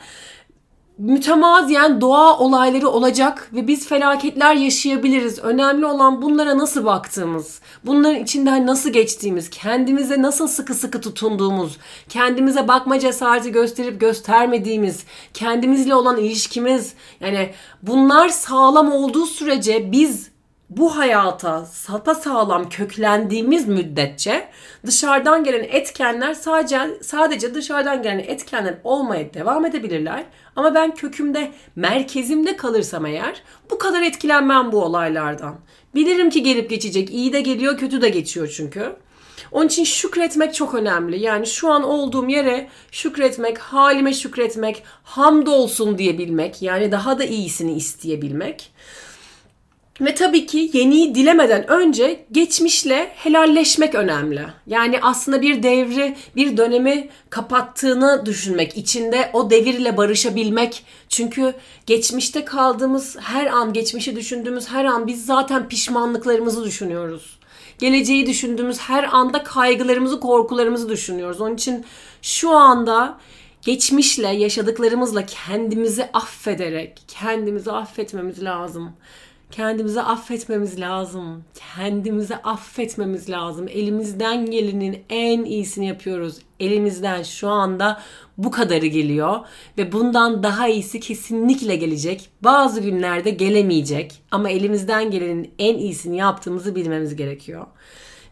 mütemaziyen 1.03 2.01
doğa 2.01 2.39
olayları 2.39 2.89
olacak 2.89 3.51
ve 3.53 3.67
biz 3.67 3.89
felaketler 3.89 4.55
yaşayabiliriz. 4.55 5.39
Önemli 5.39 5.87
olan 5.87 6.23
bunlara 6.23 6.59
nasıl 6.59 6.85
baktığımız, 6.85 7.61
bunların 7.87 8.23
içinden 8.23 8.67
nasıl 8.67 8.91
geçtiğimiz, 8.91 9.51
kendimize 9.51 10.23
nasıl 10.23 10.49
sıkı 10.49 10.75
sıkı 10.75 11.01
tutunduğumuz, 11.01 11.79
kendimize 12.09 12.69
bakma 12.69 12.99
cesareti 12.99 13.53
gösterip 13.53 14.01
göstermediğimiz, 14.01 15.05
kendimizle 15.35 15.95
olan 15.95 16.17
ilişkimiz. 16.17 16.93
Yani 17.21 17.51
bunlar 17.83 18.29
sağlam 18.29 18.93
olduğu 18.93 19.27
sürece 19.27 19.93
biz 19.93 20.32
bu 20.76 20.97
hayata 20.97 21.64
sapa 21.67 22.14
sağlam 22.14 22.69
köklendiğimiz 22.69 23.69
müddetçe 23.69 24.49
dışarıdan 24.87 25.45
gelen 25.45 25.62
etkenler 25.62 26.35
sadece 26.35 26.79
sadece 27.02 27.55
dışarıdan 27.55 28.02
gelen 28.02 28.19
etkenler 28.19 28.75
olmaya 28.85 29.35
devam 29.35 29.67
edebilirler. 29.67 30.25
Ama 30.57 30.75
ben 30.75 30.95
kökümde, 30.95 31.52
merkezimde 31.76 32.57
kalırsam 32.57 33.07
eğer 33.07 33.43
bu 33.71 33.79
kadar 33.79 34.02
etkilenmem 34.02 34.73
bu 34.73 34.85
olaylardan. 34.85 35.55
Bilirim 35.95 36.31
ki 36.31 36.43
gelip 36.43 36.71
geçecek. 36.71 37.11
iyi 37.11 37.33
de 37.33 37.41
geliyor, 37.41 37.79
kötü 37.79 38.02
de 38.02 38.09
geçiyor 38.09 38.55
çünkü. 38.57 38.97
Onun 39.52 39.67
için 39.67 39.85
şükretmek 39.85 40.55
çok 40.55 40.75
önemli. 40.75 41.21
Yani 41.21 41.47
şu 41.47 41.71
an 41.71 41.83
olduğum 41.83 42.29
yere 42.29 42.69
şükretmek, 42.91 43.59
halime 43.59 44.14
şükretmek, 44.14 44.83
hamdolsun 45.02 45.99
diyebilmek, 45.99 46.62
yani 46.62 46.93
daha 46.93 47.19
da 47.19 47.25
iyisini 47.25 47.73
isteyebilmek. 47.73 48.73
Ve 50.01 50.15
tabii 50.15 50.47
ki 50.47 50.71
yeniyi 50.73 51.15
dilemeden 51.15 51.71
önce 51.71 52.25
geçmişle 52.33 53.13
helalleşmek 53.15 53.95
önemli. 53.95 54.47
Yani 54.67 54.99
aslında 55.03 55.43
bir 55.43 55.63
devri, 55.63 56.17
bir 56.37 56.57
dönemi 56.57 57.09
kapattığını 57.31 58.27
düşünmek, 58.27 58.77
içinde 58.77 59.31
o 59.33 59.51
devirle 59.51 59.97
barışabilmek. 59.97 60.85
Çünkü 61.09 61.55
geçmişte 61.87 62.45
kaldığımız 62.45 63.17
her 63.21 63.47
an, 63.47 63.73
geçmişi 63.73 64.17
düşündüğümüz 64.17 64.69
her 64.69 64.85
an 64.85 65.07
biz 65.07 65.27
zaten 65.27 65.69
pişmanlıklarımızı 65.69 66.65
düşünüyoruz. 66.65 67.39
Geleceği 67.79 68.27
düşündüğümüz 68.27 68.79
her 68.79 69.05
anda 69.05 69.43
kaygılarımızı, 69.43 70.21
korkularımızı 70.21 70.89
düşünüyoruz. 70.89 71.41
Onun 71.41 71.55
için 71.55 71.85
şu 72.23 72.51
anda 72.51 73.19
geçmişle, 73.63 74.29
yaşadıklarımızla 74.29 75.27
kendimizi 75.27 76.09
affederek, 76.13 77.03
kendimizi 77.09 77.73
affetmemiz 77.73 78.43
lazım 78.45 78.93
Kendimizi 79.53 80.01
affetmemiz 80.03 80.81
lazım. 80.81 81.45
Kendimizi 81.77 82.37
affetmemiz 82.37 83.31
lazım. 83.31 83.69
Elimizden 83.69 84.47
gelenin 84.47 84.99
en 85.11 85.45
iyisini 85.45 85.87
yapıyoruz. 85.87 86.39
Elimizden 86.61 87.23
şu 87.23 87.49
anda 87.49 88.01
bu 88.39 88.51
kadarı 88.51 88.87
geliyor 88.87 89.41
ve 89.79 89.93
bundan 89.93 90.43
daha 90.43 90.69
iyisi 90.69 91.01
kesinlikle 91.01 91.77
gelecek. 91.77 92.31
Bazı 92.43 92.81
günlerde 92.81 93.31
gelemeyecek 93.31 94.23
ama 94.31 94.51
elimizden 94.51 95.11
gelenin 95.11 95.51
en 95.59 95.75
iyisini 95.75 96.17
yaptığımızı 96.17 96.75
bilmemiz 96.75 97.17
gerekiyor. 97.17 97.67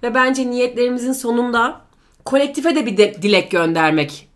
Ve 0.03 0.15
bence 0.15 0.51
niyetlerimizin 0.51 1.13
sonunda 1.13 1.81
kolektife 2.25 2.75
de 2.75 2.87
bir 2.87 2.97
de 2.97 3.23
dilek 3.23 3.51
göndermek 3.51 4.30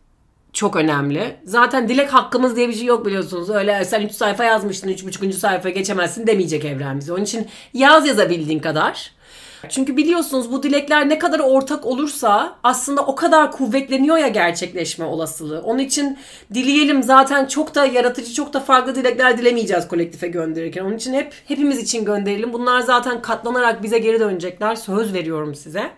çok 0.54 0.76
önemli. 0.76 1.37
Zaten 1.44 1.88
dilek 1.88 2.14
hakkımız 2.14 2.56
diye 2.56 2.68
bir 2.68 2.75
şey 2.75 2.84
yok 2.84 3.06
biliyorsunuz. 3.06 3.50
Öyle 3.50 3.84
sen 3.84 4.02
3 4.02 4.12
sayfa 4.12 4.44
yazmıştın 4.44 4.88
3,5. 4.88 5.32
sayfaya 5.32 5.75
geçemezsin 5.75 6.26
demeyecek 6.26 6.64
evren 6.64 6.99
bize. 6.99 7.12
Onun 7.12 7.25
için 7.25 7.46
yaz 7.75 8.06
yazabildiğin 8.06 8.58
kadar. 8.58 9.12
Çünkü 9.68 9.96
biliyorsunuz 9.96 10.52
bu 10.52 10.62
dilekler 10.62 11.08
ne 11.08 11.18
kadar 11.18 11.38
ortak 11.38 11.87
olursa 11.87 12.56
aslında 12.62 13.06
o 13.06 13.14
kadar 13.14 13.52
kuvvetleniyor 13.52 14.16
ya 14.18 14.28
gerçekleşme 14.28 15.04
olasılığı. 15.04 15.62
Onun 15.62 15.78
için 15.78 16.18
dileyelim 16.54 17.02
zaten 17.02 17.46
çok 17.46 17.75
da 17.75 17.87
yaratıcı 17.87 18.34
çok 18.34 18.52
da 18.52 18.61
farklı 18.61 18.94
dilekler 18.94 19.38
dilemeyeceğiz 19.38 19.88
kolektife 19.88 20.28
gönderirken. 20.28 20.84
Onun 20.84 20.96
için 20.96 21.14
hep 21.14 21.34
hepimiz 21.49 21.78
için 21.78 22.04
gönderelim. 22.04 22.52
Bunlar 22.52 22.80
zaten 22.80 23.23
katlanarak 23.23 23.82
bize 23.82 23.99
geri 23.99 24.20
dönecekler. 24.20 24.75
Söz 24.76 25.14
veriyorum 25.14 25.54
size. 25.54 25.90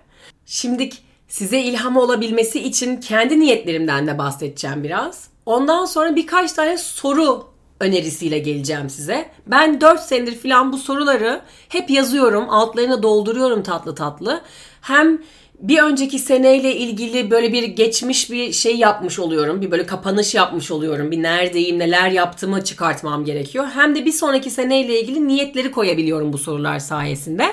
Şimdilik 0.46 1.02
size 1.28 1.60
ilham 1.60 1.96
olabilmesi 1.96 2.60
için 2.60 2.96
kendi 2.96 3.40
niyetlerimden 3.40 4.06
de 4.06 4.18
bahsedeceğim 4.18 4.84
biraz. 4.84 5.28
Ondan 5.46 5.84
sonra 5.84 6.16
birkaç 6.16 6.52
tane 6.52 6.78
soru 6.78 7.44
önerisiyle 7.80 8.38
geleceğim 8.38 8.90
size. 8.90 9.30
Ben 9.46 9.80
4 9.80 10.00
senedir 10.00 10.38
falan 10.38 10.72
bu 10.72 10.78
soruları 10.78 11.40
hep 11.68 11.90
yazıyorum. 11.90 12.50
Altlarını 12.50 13.02
dolduruyorum 13.02 13.62
tatlı 13.62 13.94
tatlı. 13.94 14.40
Hem 14.80 15.18
bir 15.60 15.82
önceki 15.82 16.18
seneyle 16.18 16.76
ilgili 16.76 17.30
böyle 17.30 17.52
bir 17.52 17.62
geçmiş 17.62 18.30
bir 18.30 18.52
şey 18.52 18.76
yapmış 18.76 19.18
oluyorum. 19.18 19.60
Bir 19.60 19.70
böyle 19.70 19.86
kapanış 19.86 20.34
yapmış 20.34 20.70
oluyorum. 20.70 21.10
Bir 21.10 21.22
neredeyim, 21.22 21.78
neler 21.78 22.10
yaptığımı 22.10 22.64
çıkartmam 22.64 23.24
gerekiyor. 23.24 23.66
Hem 23.74 23.94
de 23.94 24.04
bir 24.04 24.12
sonraki 24.12 24.50
seneyle 24.50 25.00
ilgili 25.00 25.28
niyetleri 25.28 25.72
koyabiliyorum 25.72 26.32
bu 26.32 26.38
sorular 26.38 26.78
sayesinde. 26.78 27.46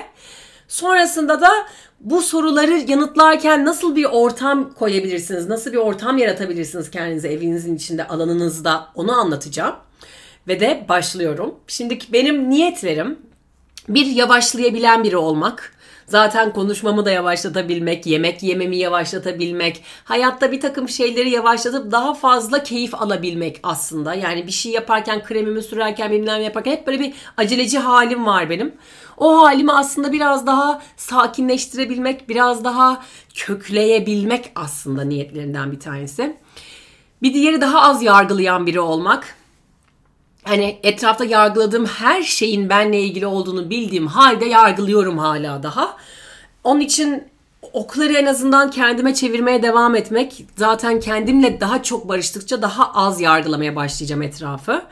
Sonrasında 0.68 1.40
da 1.40 1.50
bu 2.04 2.22
soruları 2.22 2.84
yanıtlarken 2.88 3.64
nasıl 3.64 3.96
bir 3.96 4.04
ortam 4.04 4.74
koyabilirsiniz? 4.74 5.48
Nasıl 5.48 5.72
bir 5.72 5.76
ortam 5.76 6.18
yaratabilirsiniz 6.18 6.90
kendinize 6.90 7.28
evinizin 7.28 7.76
içinde, 7.76 8.08
alanınızda? 8.08 8.88
Onu 8.94 9.12
anlatacağım. 9.12 9.74
Ve 10.48 10.60
de 10.60 10.86
başlıyorum. 10.88 11.54
Şimdi 11.66 11.98
benim 12.12 12.50
niyetlerim 12.50 13.18
bir 13.88 14.06
yavaşlayabilen 14.06 15.04
biri 15.04 15.16
olmak. 15.16 15.74
Zaten 16.06 16.52
konuşmamı 16.52 17.04
da 17.04 17.10
yavaşlatabilmek, 17.10 18.06
yemek 18.06 18.42
yememi 18.42 18.76
yavaşlatabilmek, 18.76 19.82
hayatta 20.04 20.52
bir 20.52 20.60
takım 20.60 20.88
şeyleri 20.88 21.30
yavaşlatıp 21.30 21.92
daha 21.92 22.14
fazla 22.14 22.62
keyif 22.62 22.94
alabilmek 22.94 23.60
aslında. 23.62 24.14
Yani 24.14 24.46
bir 24.46 24.52
şey 24.52 24.72
yaparken, 24.72 25.24
kremimi 25.24 25.62
sürerken, 25.62 26.12
bilmem 26.12 26.42
yaparken 26.42 26.72
hep 26.72 26.86
böyle 26.86 27.00
bir 27.00 27.14
aceleci 27.36 27.78
halim 27.78 28.26
var 28.26 28.50
benim 28.50 28.74
o 29.16 29.42
halimi 29.44 29.72
aslında 29.72 30.12
biraz 30.12 30.46
daha 30.46 30.82
sakinleştirebilmek, 30.96 32.28
biraz 32.28 32.64
daha 32.64 33.02
kökleyebilmek 33.34 34.52
aslında 34.54 35.04
niyetlerinden 35.04 35.72
bir 35.72 35.80
tanesi. 35.80 36.36
Bir 37.22 37.34
diğeri 37.34 37.60
daha 37.60 37.82
az 37.82 38.02
yargılayan 38.02 38.66
biri 38.66 38.80
olmak. 38.80 39.34
Hani 40.44 40.78
etrafta 40.82 41.24
yargıladığım 41.24 41.86
her 41.86 42.22
şeyin 42.22 42.68
benle 42.68 43.00
ilgili 43.00 43.26
olduğunu 43.26 43.70
bildiğim 43.70 44.06
halde 44.06 44.44
yargılıyorum 44.44 45.18
hala 45.18 45.62
daha. 45.62 45.96
Onun 46.64 46.80
için 46.80 47.24
okları 47.72 48.12
en 48.12 48.26
azından 48.26 48.70
kendime 48.70 49.14
çevirmeye 49.14 49.62
devam 49.62 49.94
etmek. 49.94 50.44
Zaten 50.56 51.00
kendimle 51.00 51.60
daha 51.60 51.82
çok 51.82 52.08
barıştıkça 52.08 52.62
daha 52.62 52.92
az 52.92 53.20
yargılamaya 53.20 53.76
başlayacağım 53.76 54.22
etrafı. 54.22 54.82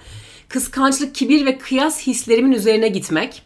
Kıskançlık, 0.48 1.14
kibir 1.14 1.46
ve 1.46 1.58
kıyas 1.58 2.00
hislerimin 2.06 2.52
üzerine 2.52 2.88
gitmek 2.88 3.42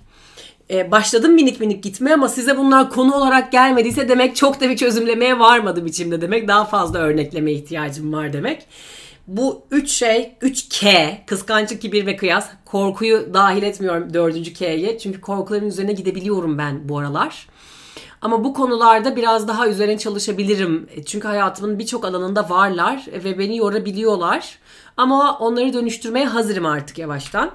e, 0.71 0.91
başladım 0.91 1.33
minik 1.33 1.61
minik 1.61 1.83
gitmeye 1.83 2.15
ama 2.15 2.29
size 2.29 2.59
bunlar 2.59 2.91
konu 2.91 3.15
olarak 3.15 3.53
gelmediyse 3.53 4.09
demek 4.09 4.37
çok 4.37 4.61
da 4.61 4.69
bir 4.69 4.77
çözümlemeye 4.77 5.39
varmadım 5.39 5.87
içimde 5.87 6.21
demek. 6.21 6.49
Daha 6.49 6.65
fazla 6.65 6.99
örnekleme 6.99 7.53
ihtiyacım 7.53 8.13
var 8.13 8.33
demek. 8.33 8.67
Bu 9.27 9.63
üç 9.71 9.91
şey, 9.91 10.37
üç 10.41 10.69
K, 10.69 11.09
kıskançlık, 11.27 11.83
kibir 11.83 12.07
ve 12.07 12.17
kıyas. 12.17 12.49
Korkuyu 12.65 13.35
dahil 13.35 13.63
etmiyorum 13.63 14.15
dördüncü 14.15 14.55
K'ye. 14.55 14.99
Çünkü 14.99 15.21
korkuların 15.21 15.67
üzerine 15.67 15.93
gidebiliyorum 15.93 16.59
ben 16.59 16.89
bu 16.89 16.99
aralar. 16.99 17.49
Ama 18.23 18.45
bu 18.45 18.55
konularda 18.55 19.17
biraz 19.17 19.49
daha 19.49 19.69
üzerine 19.69 19.99
çalışabilirim. 19.99 20.89
Çünkü 21.07 21.29
hayatımın 21.29 21.79
birçok 21.79 22.05
alanında 22.05 22.51
varlar 22.51 23.07
ve 23.25 23.39
beni 23.39 23.57
yorabiliyorlar. 23.57 24.59
Ama 24.97 25.39
onları 25.39 25.73
dönüştürmeye 25.73 26.27
hazırım 26.27 26.67
artık 26.67 26.99
yavaştan. 26.99 27.51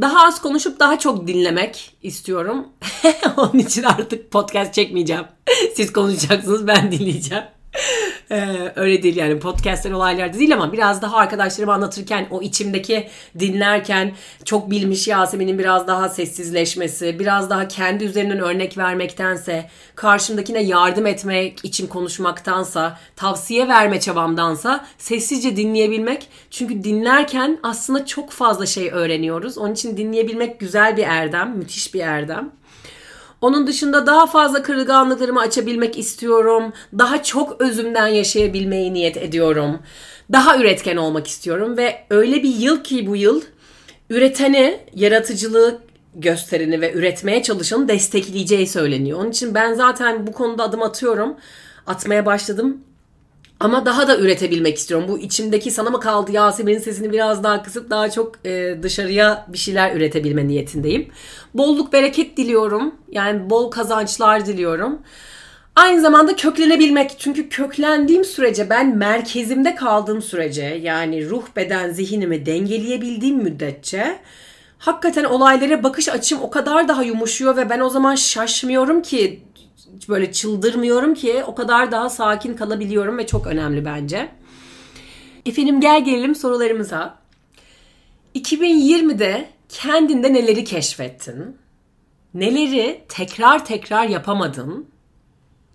Daha 0.00 0.26
az 0.26 0.42
konuşup 0.42 0.80
daha 0.80 0.98
çok 0.98 1.26
dinlemek 1.26 1.96
istiyorum. 2.02 2.68
Onun 3.36 3.58
için 3.58 3.82
artık 3.82 4.30
podcast 4.30 4.74
çekmeyeceğim. 4.74 5.24
Siz 5.74 5.92
konuşacaksınız 5.92 6.66
ben 6.66 6.92
dinleyeceğim. 6.92 7.44
Ee, 8.30 8.72
öyle 8.76 9.02
değil 9.02 9.16
yani 9.16 9.38
podcastler 9.38 9.90
olaylarda 9.90 10.38
değil 10.38 10.54
ama 10.54 10.72
biraz 10.72 11.02
daha 11.02 11.16
arkadaşlarıma 11.16 11.74
anlatırken 11.74 12.26
o 12.30 12.42
içimdeki 12.42 13.08
dinlerken 13.38 14.12
çok 14.44 14.70
bilmiş 14.70 15.08
Yasemin'in 15.08 15.58
biraz 15.58 15.86
daha 15.86 16.08
sessizleşmesi, 16.08 17.18
biraz 17.18 17.50
daha 17.50 17.68
kendi 17.68 18.04
üzerinden 18.04 18.38
örnek 18.38 18.78
vermektense, 18.78 19.70
karşımdakine 19.94 20.62
yardım 20.62 21.06
etmek 21.06 21.64
için 21.64 21.86
konuşmaktansa, 21.86 22.98
tavsiye 23.16 23.68
verme 23.68 24.00
çabamdansa 24.00 24.86
sessizce 24.98 25.56
dinleyebilmek. 25.56 26.28
Çünkü 26.50 26.84
dinlerken 26.84 27.58
aslında 27.62 28.06
çok 28.06 28.30
fazla 28.30 28.66
şey 28.66 28.90
öğreniyoruz. 28.90 29.58
Onun 29.58 29.72
için 29.72 29.96
dinleyebilmek 29.96 30.60
güzel 30.60 30.96
bir 30.96 31.04
erdem, 31.04 31.56
müthiş 31.56 31.94
bir 31.94 32.00
erdem. 32.00 32.52
Onun 33.40 33.66
dışında 33.66 34.06
daha 34.06 34.26
fazla 34.26 34.62
kırılganlıklarımı 34.62 35.40
açabilmek 35.40 35.98
istiyorum. 35.98 36.72
Daha 36.98 37.22
çok 37.22 37.60
özümden 37.60 38.06
yaşayabilmeyi 38.06 38.94
niyet 38.94 39.16
ediyorum. 39.16 39.78
Daha 40.32 40.58
üretken 40.58 40.96
olmak 40.96 41.26
istiyorum 41.26 41.76
ve 41.76 42.04
öyle 42.10 42.42
bir 42.42 42.54
yıl 42.54 42.84
ki 42.84 43.06
bu 43.06 43.16
yıl 43.16 43.42
üreteni, 44.10 44.80
yaratıcılığı 44.94 45.78
göstereni 46.14 46.80
ve 46.80 46.92
üretmeye 46.92 47.42
çalışanı 47.42 47.88
destekleyeceği 47.88 48.66
söyleniyor. 48.66 49.20
Onun 49.20 49.30
için 49.30 49.54
ben 49.54 49.74
zaten 49.74 50.26
bu 50.26 50.32
konuda 50.32 50.62
adım 50.62 50.82
atıyorum. 50.82 51.36
Atmaya 51.86 52.26
başladım. 52.26 52.80
Ama 53.60 53.86
daha 53.86 54.08
da 54.08 54.18
üretebilmek 54.18 54.78
istiyorum. 54.78 55.06
Bu 55.08 55.18
içimdeki 55.18 55.70
sana 55.70 55.90
mı 55.90 56.00
kaldı 56.00 56.32
Yasemin'in 56.32 56.78
sesini 56.78 57.12
biraz 57.12 57.44
daha 57.44 57.62
kısıp 57.62 57.90
daha 57.90 58.10
çok 58.10 58.46
e, 58.46 58.78
dışarıya 58.82 59.46
bir 59.48 59.58
şeyler 59.58 59.96
üretebilme 59.96 60.48
niyetindeyim. 60.48 61.08
Bolluk 61.54 61.92
bereket 61.92 62.36
diliyorum. 62.36 62.94
Yani 63.10 63.50
bol 63.50 63.70
kazançlar 63.70 64.46
diliyorum. 64.46 64.98
Aynı 65.76 66.00
zamanda 66.00 66.36
köklenebilmek. 66.36 67.14
Çünkü 67.18 67.48
köklendiğim 67.48 68.24
sürece 68.24 68.70
ben 68.70 68.96
merkezimde 68.96 69.74
kaldığım 69.74 70.22
sürece 70.22 70.62
yani 70.82 71.30
ruh 71.30 71.44
beden 71.56 71.90
zihnimi 71.90 72.46
dengeleyebildiğim 72.46 73.36
müddetçe 73.36 74.18
hakikaten 74.78 75.24
olaylara 75.24 75.82
bakış 75.82 76.08
açım 76.08 76.38
o 76.42 76.50
kadar 76.50 76.88
daha 76.88 77.02
yumuşuyor 77.02 77.56
ve 77.56 77.70
ben 77.70 77.80
o 77.80 77.88
zaman 77.88 78.14
şaşmıyorum 78.14 79.02
ki 79.02 79.45
böyle 80.08 80.32
çıldırmıyorum 80.32 81.14
ki 81.14 81.44
o 81.46 81.54
kadar 81.54 81.92
daha 81.92 82.10
sakin 82.10 82.54
kalabiliyorum 82.54 83.18
ve 83.18 83.26
çok 83.26 83.46
önemli 83.46 83.84
bence. 83.84 84.32
Efendim 85.46 85.80
gel 85.80 86.04
gelelim 86.04 86.34
sorularımıza. 86.34 87.18
2020'de 88.34 89.48
kendinde 89.68 90.32
neleri 90.32 90.64
keşfettin? 90.64 91.58
Neleri 92.34 93.04
tekrar 93.08 93.64
tekrar 93.64 94.08
yapamadın? 94.08 94.88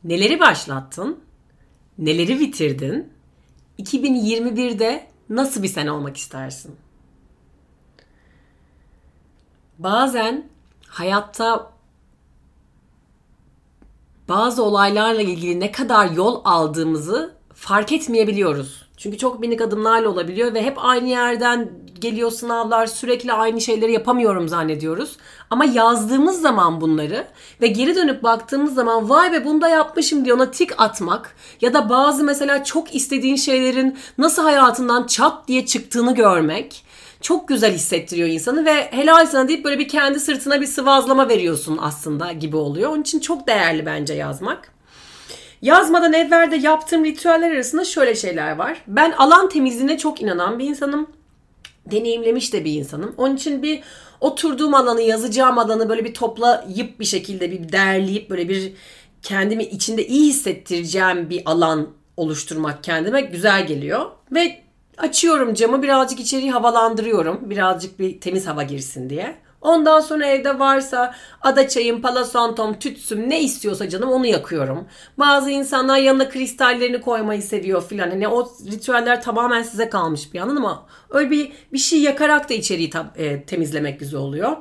Neleri 0.04 0.40
başlattın? 0.40 1.20
Neleri 1.98 2.40
bitirdin? 2.40 3.14
2021'de 3.80 5.08
nasıl 5.30 5.64
bir 5.64 5.68
sene 5.68 5.92
olmak 5.92 6.18
istersin? 6.18 6.76
Bazen 9.80 10.50
hayatta 10.88 11.71
bazı 14.32 14.64
olaylarla 14.64 15.22
ilgili 15.22 15.60
ne 15.60 15.72
kadar 15.72 16.12
yol 16.12 16.42
aldığımızı 16.46 17.34
fark 17.54 17.92
etmeyebiliyoruz. 17.92 18.86
Çünkü 18.98 19.18
çok 19.18 19.40
minik 19.40 19.62
adımlarla 19.62 20.10
olabiliyor 20.10 20.54
ve 20.54 20.64
hep 20.64 20.78
aynı 20.78 21.10
yerden 21.10 21.72
geliyor 22.00 22.32
sınavlar 22.32 22.88
sürekli 22.88 23.34
aynı 23.34 23.62
şeyleri 23.62 23.92
yapamıyorum 23.92 24.48
zannediyoruz. 24.50 25.18
Ama 25.50 25.66
yazdığımız 25.66 26.42
zaman 26.42 26.82
bunları 26.82 27.28
ve 27.62 27.68
geri 27.68 27.96
dönüp 27.96 28.24
baktığımız 28.24 28.74
zaman 28.74 29.10
vay 29.10 29.32
be 29.32 29.46
bunu 29.46 29.62
da 29.62 29.70
yapmışım 29.70 30.26
diye 30.26 30.34
ona 30.34 30.52
tik 30.52 30.82
atmak 30.82 31.36
ya 31.62 31.74
da 31.74 31.90
bazı 31.90 32.24
mesela 32.24 32.64
çok 32.64 32.96
istediğin 32.96 33.36
şeylerin 33.36 33.98
nasıl 34.18 34.44
hayatından 34.44 35.08
çat 35.08 35.48
diye 35.48 35.66
çıktığını 35.66 36.16
görmek 36.16 36.86
çok 37.22 37.48
güzel 37.48 37.74
hissettiriyor 37.74 38.28
insanı 38.28 38.66
ve 38.66 38.92
helal 38.92 39.26
sana 39.26 39.48
deyip 39.48 39.66
böyle 39.66 39.80
bir 39.80 39.88
kendi 39.88 40.20
sırtına 40.20 40.62
bir 40.62 40.66
sıvazlama 40.66 41.30
veriyorsun 41.30 41.80
aslında 41.82 42.32
gibi 42.32 42.56
oluyor. 42.56 42.92
Onun 42.92 43.02
için 43.02 43.20
çok 43.20 43.48
değerli 43.48 43.86
bence 43.86 44.14
yazmak. 44.14 44.72
Yazmadan 45.62 46.14
evvel 46.14 46.52
de 46.52 46.56
yaptığım 46.56 47.06
ritüeller 47.06 47.52
arasında 47.52 47.86
şöyle 47.86 48.16
şeyler 48.16 48.56
var. 48.56 48.82
Ben 48.88 49.12
alan 49.12 49.50
temizliğine 49.50 49.98
çok 49.98 50.22
inanan 50.22 50.60
bir 50.60 50.66
insanım. 50.66 51.10
Deneyimlemiş 51.92 52.54
de 52.54 52.66
bir 52.66 52.74
insanım. 52.74 53.16
Onun 53.18 53.36
için 53.36 53.64
bir 53.64 53.82
oturduğum 54.22 54.74
alanı, 54.74 55.02
yazacağım 55.02 55.58
alanı 55.58 55.90
böyle 55.90 56.06
bir 56.06 56.14
toplayıp 56.14 57.00
bir 57.00 57.06
şekilde 57.06 57.52
bir 57.52 57.72
derleyip 57.72 58.30
böyle 58.30 58.50
bir 58.50 58.74
kendimi 59.22 59.64
içinde 59.64 60.08
iyi 60.08 60.30
hissettireceğim 60.30 61.30
bir 61.30 61.42
alan 61.46 61.90
oluşturmak 62.18 62.84
kendime 62.84 63.22
güzel 63.22 63.68
geliyor. 63.68 64.12
Ve 64.32 64.62
Açıyorum 65.02 65.54
camı 65.54 65.84
birazcık 65.84 66.20
içeriği 66.20 66.52
havalandırıyorum. 66.52 67.50
Birazcık 67.50 68.00
bir 68.00 68.20
temiz 68.22 68.48
hava 68.48 68.64
girsin 68.64 69.10
diye. 69.10 69.36
Ondan 69.62 70.00
sonra 70.00 70.26
evde 70.26 70.60
varsa 70.60 71.16
ada 71.42 71.68
çayım, 71.68 72.02
palasantom, 72.02 72.80
tütsüm 72.80 73.30
ne 73.30 73.42
istiyorsa 73.42 73.90
canım 73.90 74.10
onu 74.10 74.26
yakıyorum. 74.26 74.88
Bazı 75.18 75.52
insanlar 75.52 75.98
yanına 75.98 76.30
kristallerini 76.30 77.02
koymayı 77.02 77.42
seviyor 77.42 77.84
filan. 77.84 78.10
Hani 78.10 78.28
o 78.28 78.52
ritüeller 78.72 79.22
tamamen 79.22 79.64
size 79.64 79.90
kalmış 79.90 80.34
bir 80.34 80.40
yandan 80.40 80.56
ama 80.56 80.86
öyle 81.10 81.32
bir 81.32 81.52
bir 81.74 81.78
şey 81.78 82.02
yakarak 82.02 82.50
da 82.50 82.54
içeriği 82.54 82.92
e, 83.16 83.44
temizlemek 83.44 84.00
güzel 84.00 84.20
oluyor. 84.20 84.58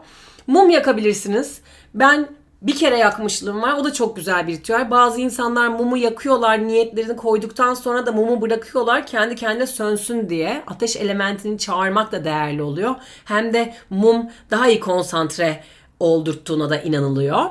Mum 0.46 0.70
yakabilirsiniz. 0.70 1.61
Ben 1.94 2.29
bir 2.62 2.77
kere 2.77 2.99
yakmışlığım 2.99 3.62
var. 3.62 3.75
O 3.75 3.85
da 3.85 3.92
çok 3.92 4.16
güzel 4.16 4.46
bir 4.46 4.53
ritüel. 4.53 4.90
Bazı 4.90 5.20
insanlar 5.20 5.68
mumu 5.68 5.96
yakıyorlar, 5.96 6.66
niyetlerini 6.66 7.16
koyduktan 7.16 7.75
sonra 7.75 8.07
da 8.07 8.12
mumu 8.12 8.40
bırakıyorlar 8.40 9.07
kendi 9.07 9.37
kendine 9.37 9.66
sönsün 9.66 10.29
diye. 10.29 10.62
Ateş 10.66 10.96
elementini 10.96 11.59
çağırmak 11.59 12.12
da 12.12 12.25
değerli 12.25 12.62
oluyor. 12.62 12.94
Hem 13.25 13.53
de 13.53 13.75
mum 13.90 14.27
daha 14.51 14.68
iyi 14.68 14.81
konsantre 14.81 15.64
oldurttuğuna 16.01 16.70
da 16.70 16.81
inanılıyor. 16.81 17.44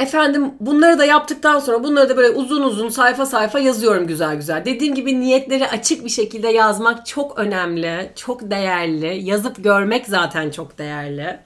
Efendim 0.00 0.54
bunları 0.60 0.98
da 0.98 1.04
yaptıktan 1.04 1.58
sonra 1.58 1.84
bunları 1.84 2.08
da 2.08 2.16
böyle 2.16 2.30
uzun 2.36 2.62
uzun 2.62 2.88
sayfa 2.88 3.26
sayfa 3.26 3.58
yazıyorum 3.58 4.06
güzel 4.06 4.36
güzel. 4.36 4.64
Dediğim 4.64 4.94
gibi 4.94 5.20
niyetleri 5.20 5.68
açık 5.68 6.04
bir 6.04 6.10
şekilde 6.10 6.48
yazmak 6.48 7.06
çok 7.06 7.38
önemli, 7.38 8.12
çok 8.16 8.50
değerli. 8.50 9.24
Yazıp 9.24 9.64
görmek 9.64 10.06
zaten 10.06 10.50
çok 10.50 10.78
değerli. 10.78 11.40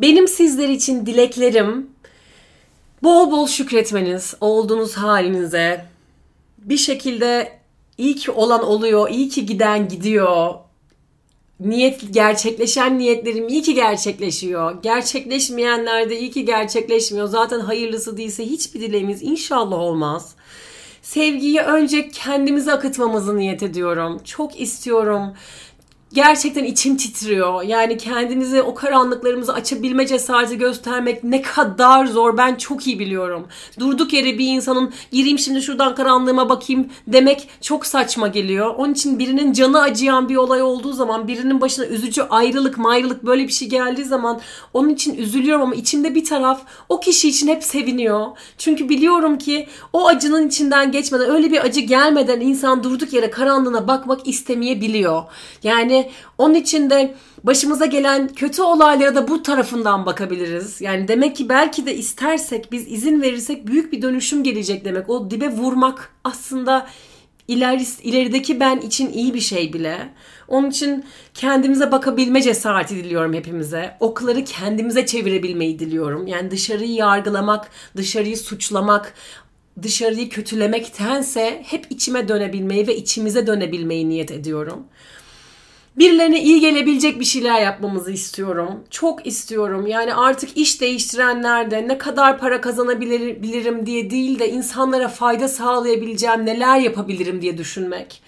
Benim 0.00 0.28
sizler 0.28 0.68
için 0.68 1.06
dileklerim 1.06 1.90
bol 3.02 3.30
bol 3.30 3.46
şükretmeniz, 3.46 4.34
olduğunuz 4.40 4.94
halinize 4.94 5.86
bir 6.58 6.76
şekilde 6.76 7.58
iyi 7.98 8.16
ki 8.16 8.30
olan 8.30 8.64
oluyor, 8.64 9.10
iyi 9.10 9.28
ki 9.28 9.46
giden 9.46 9.88
gidiyor. 9.88 10.54
Niyet 11.60 12.14
gerçekleşen 12.14 12.98
niyetlerim 12.98 13.48
iyi 13.48 13.62
ki 13.62 13.74
gerçekleşiyor. 13.74 14.82
Gerçekleşmeyenler 14.82 16.10
de 16.10 16.18
iyi 16.18 16.30
ki 16.30 16.44
gerçekleşmiyor. 16.44 17.26
Zaten 17.26 17.60
hayırlısı 17.60 18.16
değilse 18.16 18.46
hiçbir 18.46 18.80
dileğimiz 18.80 19.22
inşallah 19.22 19.78
olmaz. 19.78 20.34
Sevgiyi 21.02 21.60
önce 21.60 22.08
kendimize 22.08 22.72
akıtmamızı 22.72 23.36
niyet 23.36 23.62
ediyorum. 23.62 24.20
Çok 24.24 24.60
istiyorum 24.60 25.34
gerçekten 26.12 26.64
içim 26.64 26.96
titriyor. 26.96 27.62
Yani 27.62 27.96
kendimizi 27.96 28.62
o 28.62 28.74
karanlıklarımızı 28.74 29.54
açabilme 29.54 30.06
cesareti 30.06 30.58
göstermek 30.58 31.24
ne 31.24 31.42
kadar 31.42 32.06
zor 32.06 32.36
ben 32.36 32.54
çok 32.54 32.86
iyi 32.86 32.98
biliyorum. 32.98 33.46
Durduk 33.78 34.12
yere 34.12 34.38
bir 34.38 34.46
insanın 34.46 34.92
gireyim 35.12 35.38
şimdi 35.38 35.62
şuradan 35.62 35.94
karanlığıma 35.94 36.48
bakayım 36.48 36.88
demek 37.06 37.48
çok 37.60 37.86
saçma 37.86 38.28
geliyor. 38.28 38.74
Onun 38.76 38.92
için 38.92 39.18
birinin 39.18 39.52
canı 39.52 39.80
acıyan 39.80 40.28
bir 40.28 40.36
olay 40.36 40.62
olduğu 40.62 40.92
zaman 40.92 41.28
birinin 41.28 41.60
başına 41.60 41.86
üzücü 41.86 42.22
ayrılık 42.22 42.78
mayrılık 42.78 43.26
böyle 43.26 43.48
bir 43.48 43.52
şey 43.52 43.68
geldiği 43.68 44.04
zaman 44.04 44.40
onun 44.72 44.88
için 44.88 45.14
üzülüyorum 45.14 45.62
ama 45.62 45.74
içimde 45.74 46.14
bir 46.14 46.24
taraf 46.24 46.60
o 46.88 47.00
kişi 47.00 47.28
için 47.28 47.48
hep 47.48 47.64
seviniyor. 47.64 48.26
Çünkü 48.58 48.88
biliyorum 48.88 49.38
ki 49.38 49.68
o 49.92 50.06
acının 50.06 50.48
içinden 50.48 50.92
geçmeden 50.92 51.30
öyle 51.30 51.50
bir 51.50 51.64
acı 51.64 51.80
gelmeden 51.80 52.40
insan 52.40 52.84
durduk 52.84 53.12
yere 53.12 53.30
karanlığına 53.30 53.88
bakmak 53.88 54.28
istemeyebiliyor. 54.28 55.22
Yani 55.62 55.95
Yani 55.96 56.10
onun 56.38 56.54
için 56.54 56.90
de 56.90 57.14
başımıza 57.44 57.86
gelen 57.86 58.28
kötü 58.28 58.62
olaylara 58.62 59.14
da 59.14 59.28
bu 59.28 59.42
tarafından 59.42 60.06
bakabiliriz. 60.06 60.80
Yani 60.80 61.08
demek 61.08 61.36
ki 61.36 61.48
belki 61.48 61.86
de 61.86 61.96
istersek 61.96 62.72
biz 62.72 62.92
izin 62.92 63.22
verirsek 63.22 63.66
büyük 63.66 63.92
bir 63.92 64.02
dönüşüm 64.02 64.42
gelecek 64.42 64.84
demek. 64.84 65.10
O 65.10 65.30
dibe 65.30 65.48
vurmak 65.48 66.10
aslında 66.24 66.86
ileris, 67.48 68.00
ilerideki 68.02 68.60
ben 68.60 68.78
için 68.78 69.12
iyi 69.12 69.34
bir 69.34 69.40
şey 69.40 69.72
bile. 69.72 70.08
Onun 70.48 70.70
için 70.70 71.04
kendimize 71.34 71.92
bakabilme 71.92 72.42
cesareti 72.42 72.96
diliyorum 72.96 73.34
hepimize. 73.34 73.96
Okları 74.00 74.44
kendimize 74.44 75.06
çevirebilmeyi 75.06 75.78
diliyorum. 75.78 76.26
Yani 76.26 76.50
dışarıyı 76.50 76.92
yargılamak, 76.92 77.70
dışarıyı 77.96 78.36
suçlamak, 78.36 79.14
dışarıyı 79.82 80.28
kötülemektense 80.28 81.62
hep 81.66 81.86
içime 81.90 82.28
dönebilmeyi 82.28 82.86
ve 82.86 82.96
içimize 82.96 83.46
dönebilmeyi 83.46 84.08
niyet 84.08 84.30
ediyorum. 84.30 84.86
Birilerine 85.98 86.42
iyi 86.42 86.60
gelebilecek 86.60 87.20
bir 87.20 87.24
şeyler 87.24 87.60
yapmamızı 87.60 88.12
istiyorum. 88.12 88.84
Çok 88.90 89.26
istiyorum. 89.26 89.86
Yani 89.86 90.14
artık 90.14 90.56
iş 90.56 90.80
değiştirenler 90.80 91.70
de 91.70 91.88
ne 91.88 91.98
kadar 91.98 92.38
para 92.38 92.60
kazanabilirim 92.60 93.86
diye 93.86 94.10
değil 94.10 94.38
de 94.38 94.50
insanlara 94.50 95.08
fayda 95.08 95.48
sağlayabileceğim 95.48 96.46
neler 96.46 96.78
yapabilirim 96.78 97.42
diye 97.42 97.58
düşünmek. 97.58 98.22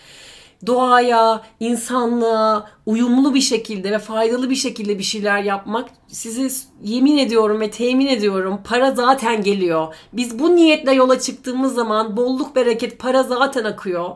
Doğaya, 0.67 1.43
insanlığa 1.61 2.71
uyumlu 2.87 3.35
bir 3.35 3.41
şekilde 3.41 3.93
ve 3.93 3.99
faydalı 3.99 4.51
bir 4.51 4.57
şekilde 4.57 4.99
bir 4.99 5.05
şeyler 5.05 5.43
yapmak 5.43 5.89
sizi 6.09 6.51
yemin 6.83 7.19
ediyorum 7.19 7.61
ve 7.61 7.71
temin 7.71 8.07
ediyorum 8.07 8.61
para 8.65 8.91
zaten 8.91 9.43
geliyor. 9.43 9.95
Biz 10.13 10.39
bu 10.39 10.57
niyetle 10.57 10.93
yola 10.93 11.21
çıktığımız 11.21 11.75
zaman 11.75 12.17
bolluk 12.17 12.57
bereket 12.57 12.99
para 12.99 13.23
zaten 13.23 13.65
akıyor 13.65 14.11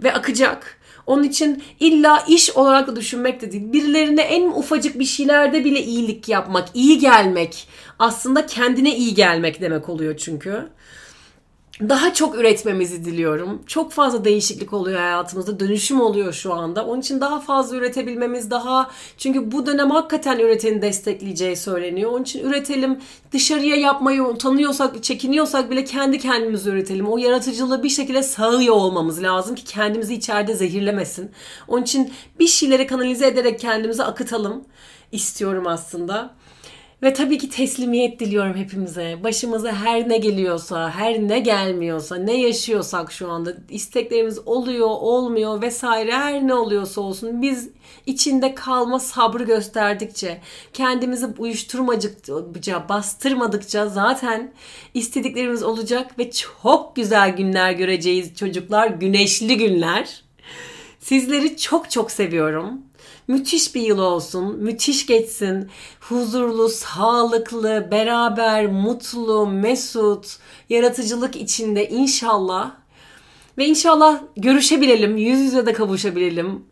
ve 0.00 0.12
akacak. 0.12 0.81
Onun 1.06 1.22
için 1.22 1.62
illa 1.80 2.24
iş 2.28 2.50
olarak 2.50 2.88
da 2.88 2.96
düşünmek 2.96 3.40
de 3.40 3.52
değil. 3.52 3.72
Birilerine 3.72 4.22
en 4.22 4.50
ufacık 4.50 4.98
bir 4.98 5.04
şeylerde 5.04 5.64
bile 5.64 5.82
iyilik 5.82 6.28
yapmak, 6.28 6.68
iyi 6.74 6.98
gelmek 6.98 7.68
aslında 7.98 8.46
kendine 8.46 8.96
iyi 8.96 9.14
gelmek 9.14 9.60
demek 9.60 9.88
oluyor 9.88 10.16
çünkü 10.16 10.68
daha 11.80 12.14
çok 12.14 12.34
üretmemizi 12.34 13.04
diliyorum. 13.04 13.62
Çok 13.66 13.92
fazla 13.92 14.24
değişiklik 14.24 14.72
oluyor 14.72 15.00
hayatımızda. 15.00 15.60
Dönüşüm 15.60 16.00
oluyor 16.00 16.32
şu 16.32 16.54
anda. 16.54 16.86
Onun 16.86 17.00
için 17.00 17.20
daha 17.20 17.40
fazla 17.40 17.76
üretebilmemiz 17.76 18.50
daha 18.50 18.90
çünkü 19.18 19.52
bu 19.52 19.66
dönem 19.66 19.90
hakikaten 19.90 20.38
üreteni 20.38 20.82
destekleyeceği 20.82 21.56
söyleniyor. 21.56 22.12
Onun 22.12 22.22
için 22.22 22.48
üretelim. 22.48 23.00
Dışarıya 23.32 23.76
yapmayı 23.76 24.22
utanıyorsak, 24.22 25.04
çekiniyorsak 25.04 25.70
bile 25.70 25.84
kendi 25.84 26.18
kendimizi 26.18 26.70
üretelim. 26.70 27.08
O 27.08 27.18
yaratıcılığı 27.18 27.82
bir 27.82 27.88
şekilde 27.88 28.22
sağıyor 28.22 28.74
olmamız 28.74 29.22
lazım 29.22 29.54
ki 29.54 29.64
kendimizi 29.64 30.14
içeride 30.14 30.54
zehirlemesin. 30.54 31.30
Onun 31.68 31.82
için 31.82 32.12
bir 32.40 32.46
şeyleri 32.46 32.86
kanalize 32.86 33.26
ederek 33.26 33.60
kendimizi 33.60 34.02
akıtalım 34.04 34.64
istiyorum 35.12 35.66
aslında. 35.66 36.34
Ve 37.02 37.12
tabii 37.12 37.38
ki 37.38 37.48
teslimiyet 37.48 38.20
diliyorum 38.20 38.54
hepimize. 38.54 39.18
Başımıza 39.24 39.72
her 39.72 40.08
ne 40.08 40.18
geliyorsa, 40.18 40.90
her 40.90 41.18
ne 41.28 41.40
gelmiyorsa, 41.40 42.16
ne 42.16 42.40
yaşıyorsak 42.40 43.12
şu 43.12 43.30
anda 43.30 43.54
isteklerimiz 43.70 44.38
oluyor, 44.46 44.88
olmuyor 44.88 45.62
vesaire 45.62 46.12
her 46.12 46.46
ne 46.46 46.54
oluyorsa 46.54 47.00
olsun 47.00 47.42
biz 47.42 47.68
içinde 48.06 48.54
kalma 48.54 48.98
sabrı 48.98 49.44
gösterdikçe, 49.44 50.40
kendimizi 50.72 51.26
uyuşturmadıkça, 51.38 52.88
bastırmadıkça 52.88 53.88
zaten 53.88 54.52
istediklerimiz 54.94 55.62
olacak 55.62 56.18
ve 56.18 56.30
çok 56.30 56.96
güzel 56.96 57.36
günler 57.36 57.72
göreceğiz 57.72 58.34
çocuklar. 58.34 58.86
Güneşli 58.86 59.56
günler. 59.56 60.22
Sizleri 61.02 61.56
çok 61.56 61.90
çok 61.90 62.10
seviyorum. 62.10 62.80
Müthiş 63.28 63.74
bir 63.74 63.80
yıl 63.80 63.98
olsun, 63.98 64.56
müthiş 64.56 65.06
geçsin. 65.06 65.70
Huzurlu, 66.00 66.68
sağlıklı, 66.68 67.88
beraber, 67.90 68.66
mutlu, 68.66 69.46
mesut, 69.46 70.36
yaratıcılık 70.68 71.36
içinde 71.36 71.88
inşallah. 71.88 72.70
Ve 73.58 73.66
inşallah 73.66 74.20
görüşebilelim, 74.36 75.16
yüz 75.16 75.40
yüze 75.40 75.66
de 75.66 75.72
kavuşabilelim. 75.72 76.64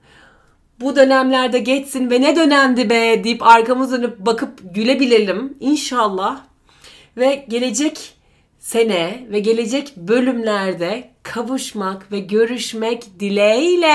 Bu 0.81 0.97
dönemlerde 0.97 1.59
geçsin 1.59 2.11
ve 2.11 2.21
ne 2.21 2.37
dönemdi 2.37 2.91
be 2.91 3.25
deyip 3.25 3.43
arkamız 3.43 3.93
dönüp 3.93 4.19
bakıp 4.19 4.75
gülebilelim 4.75 5.57
inşallah. 5.61 6.41
Ve 7.17 7.47
gelecek 7.49 8.20
sene 8.61 9.27
ve 9.31 9.41
gelecek 9.41 9.97
bölümlerde 9.97 11.11
kavuşmak 11.23 12.13
ve 12.13 12.19
görüşmek 12.19 13.21
dileğiyle. 13.21 13.91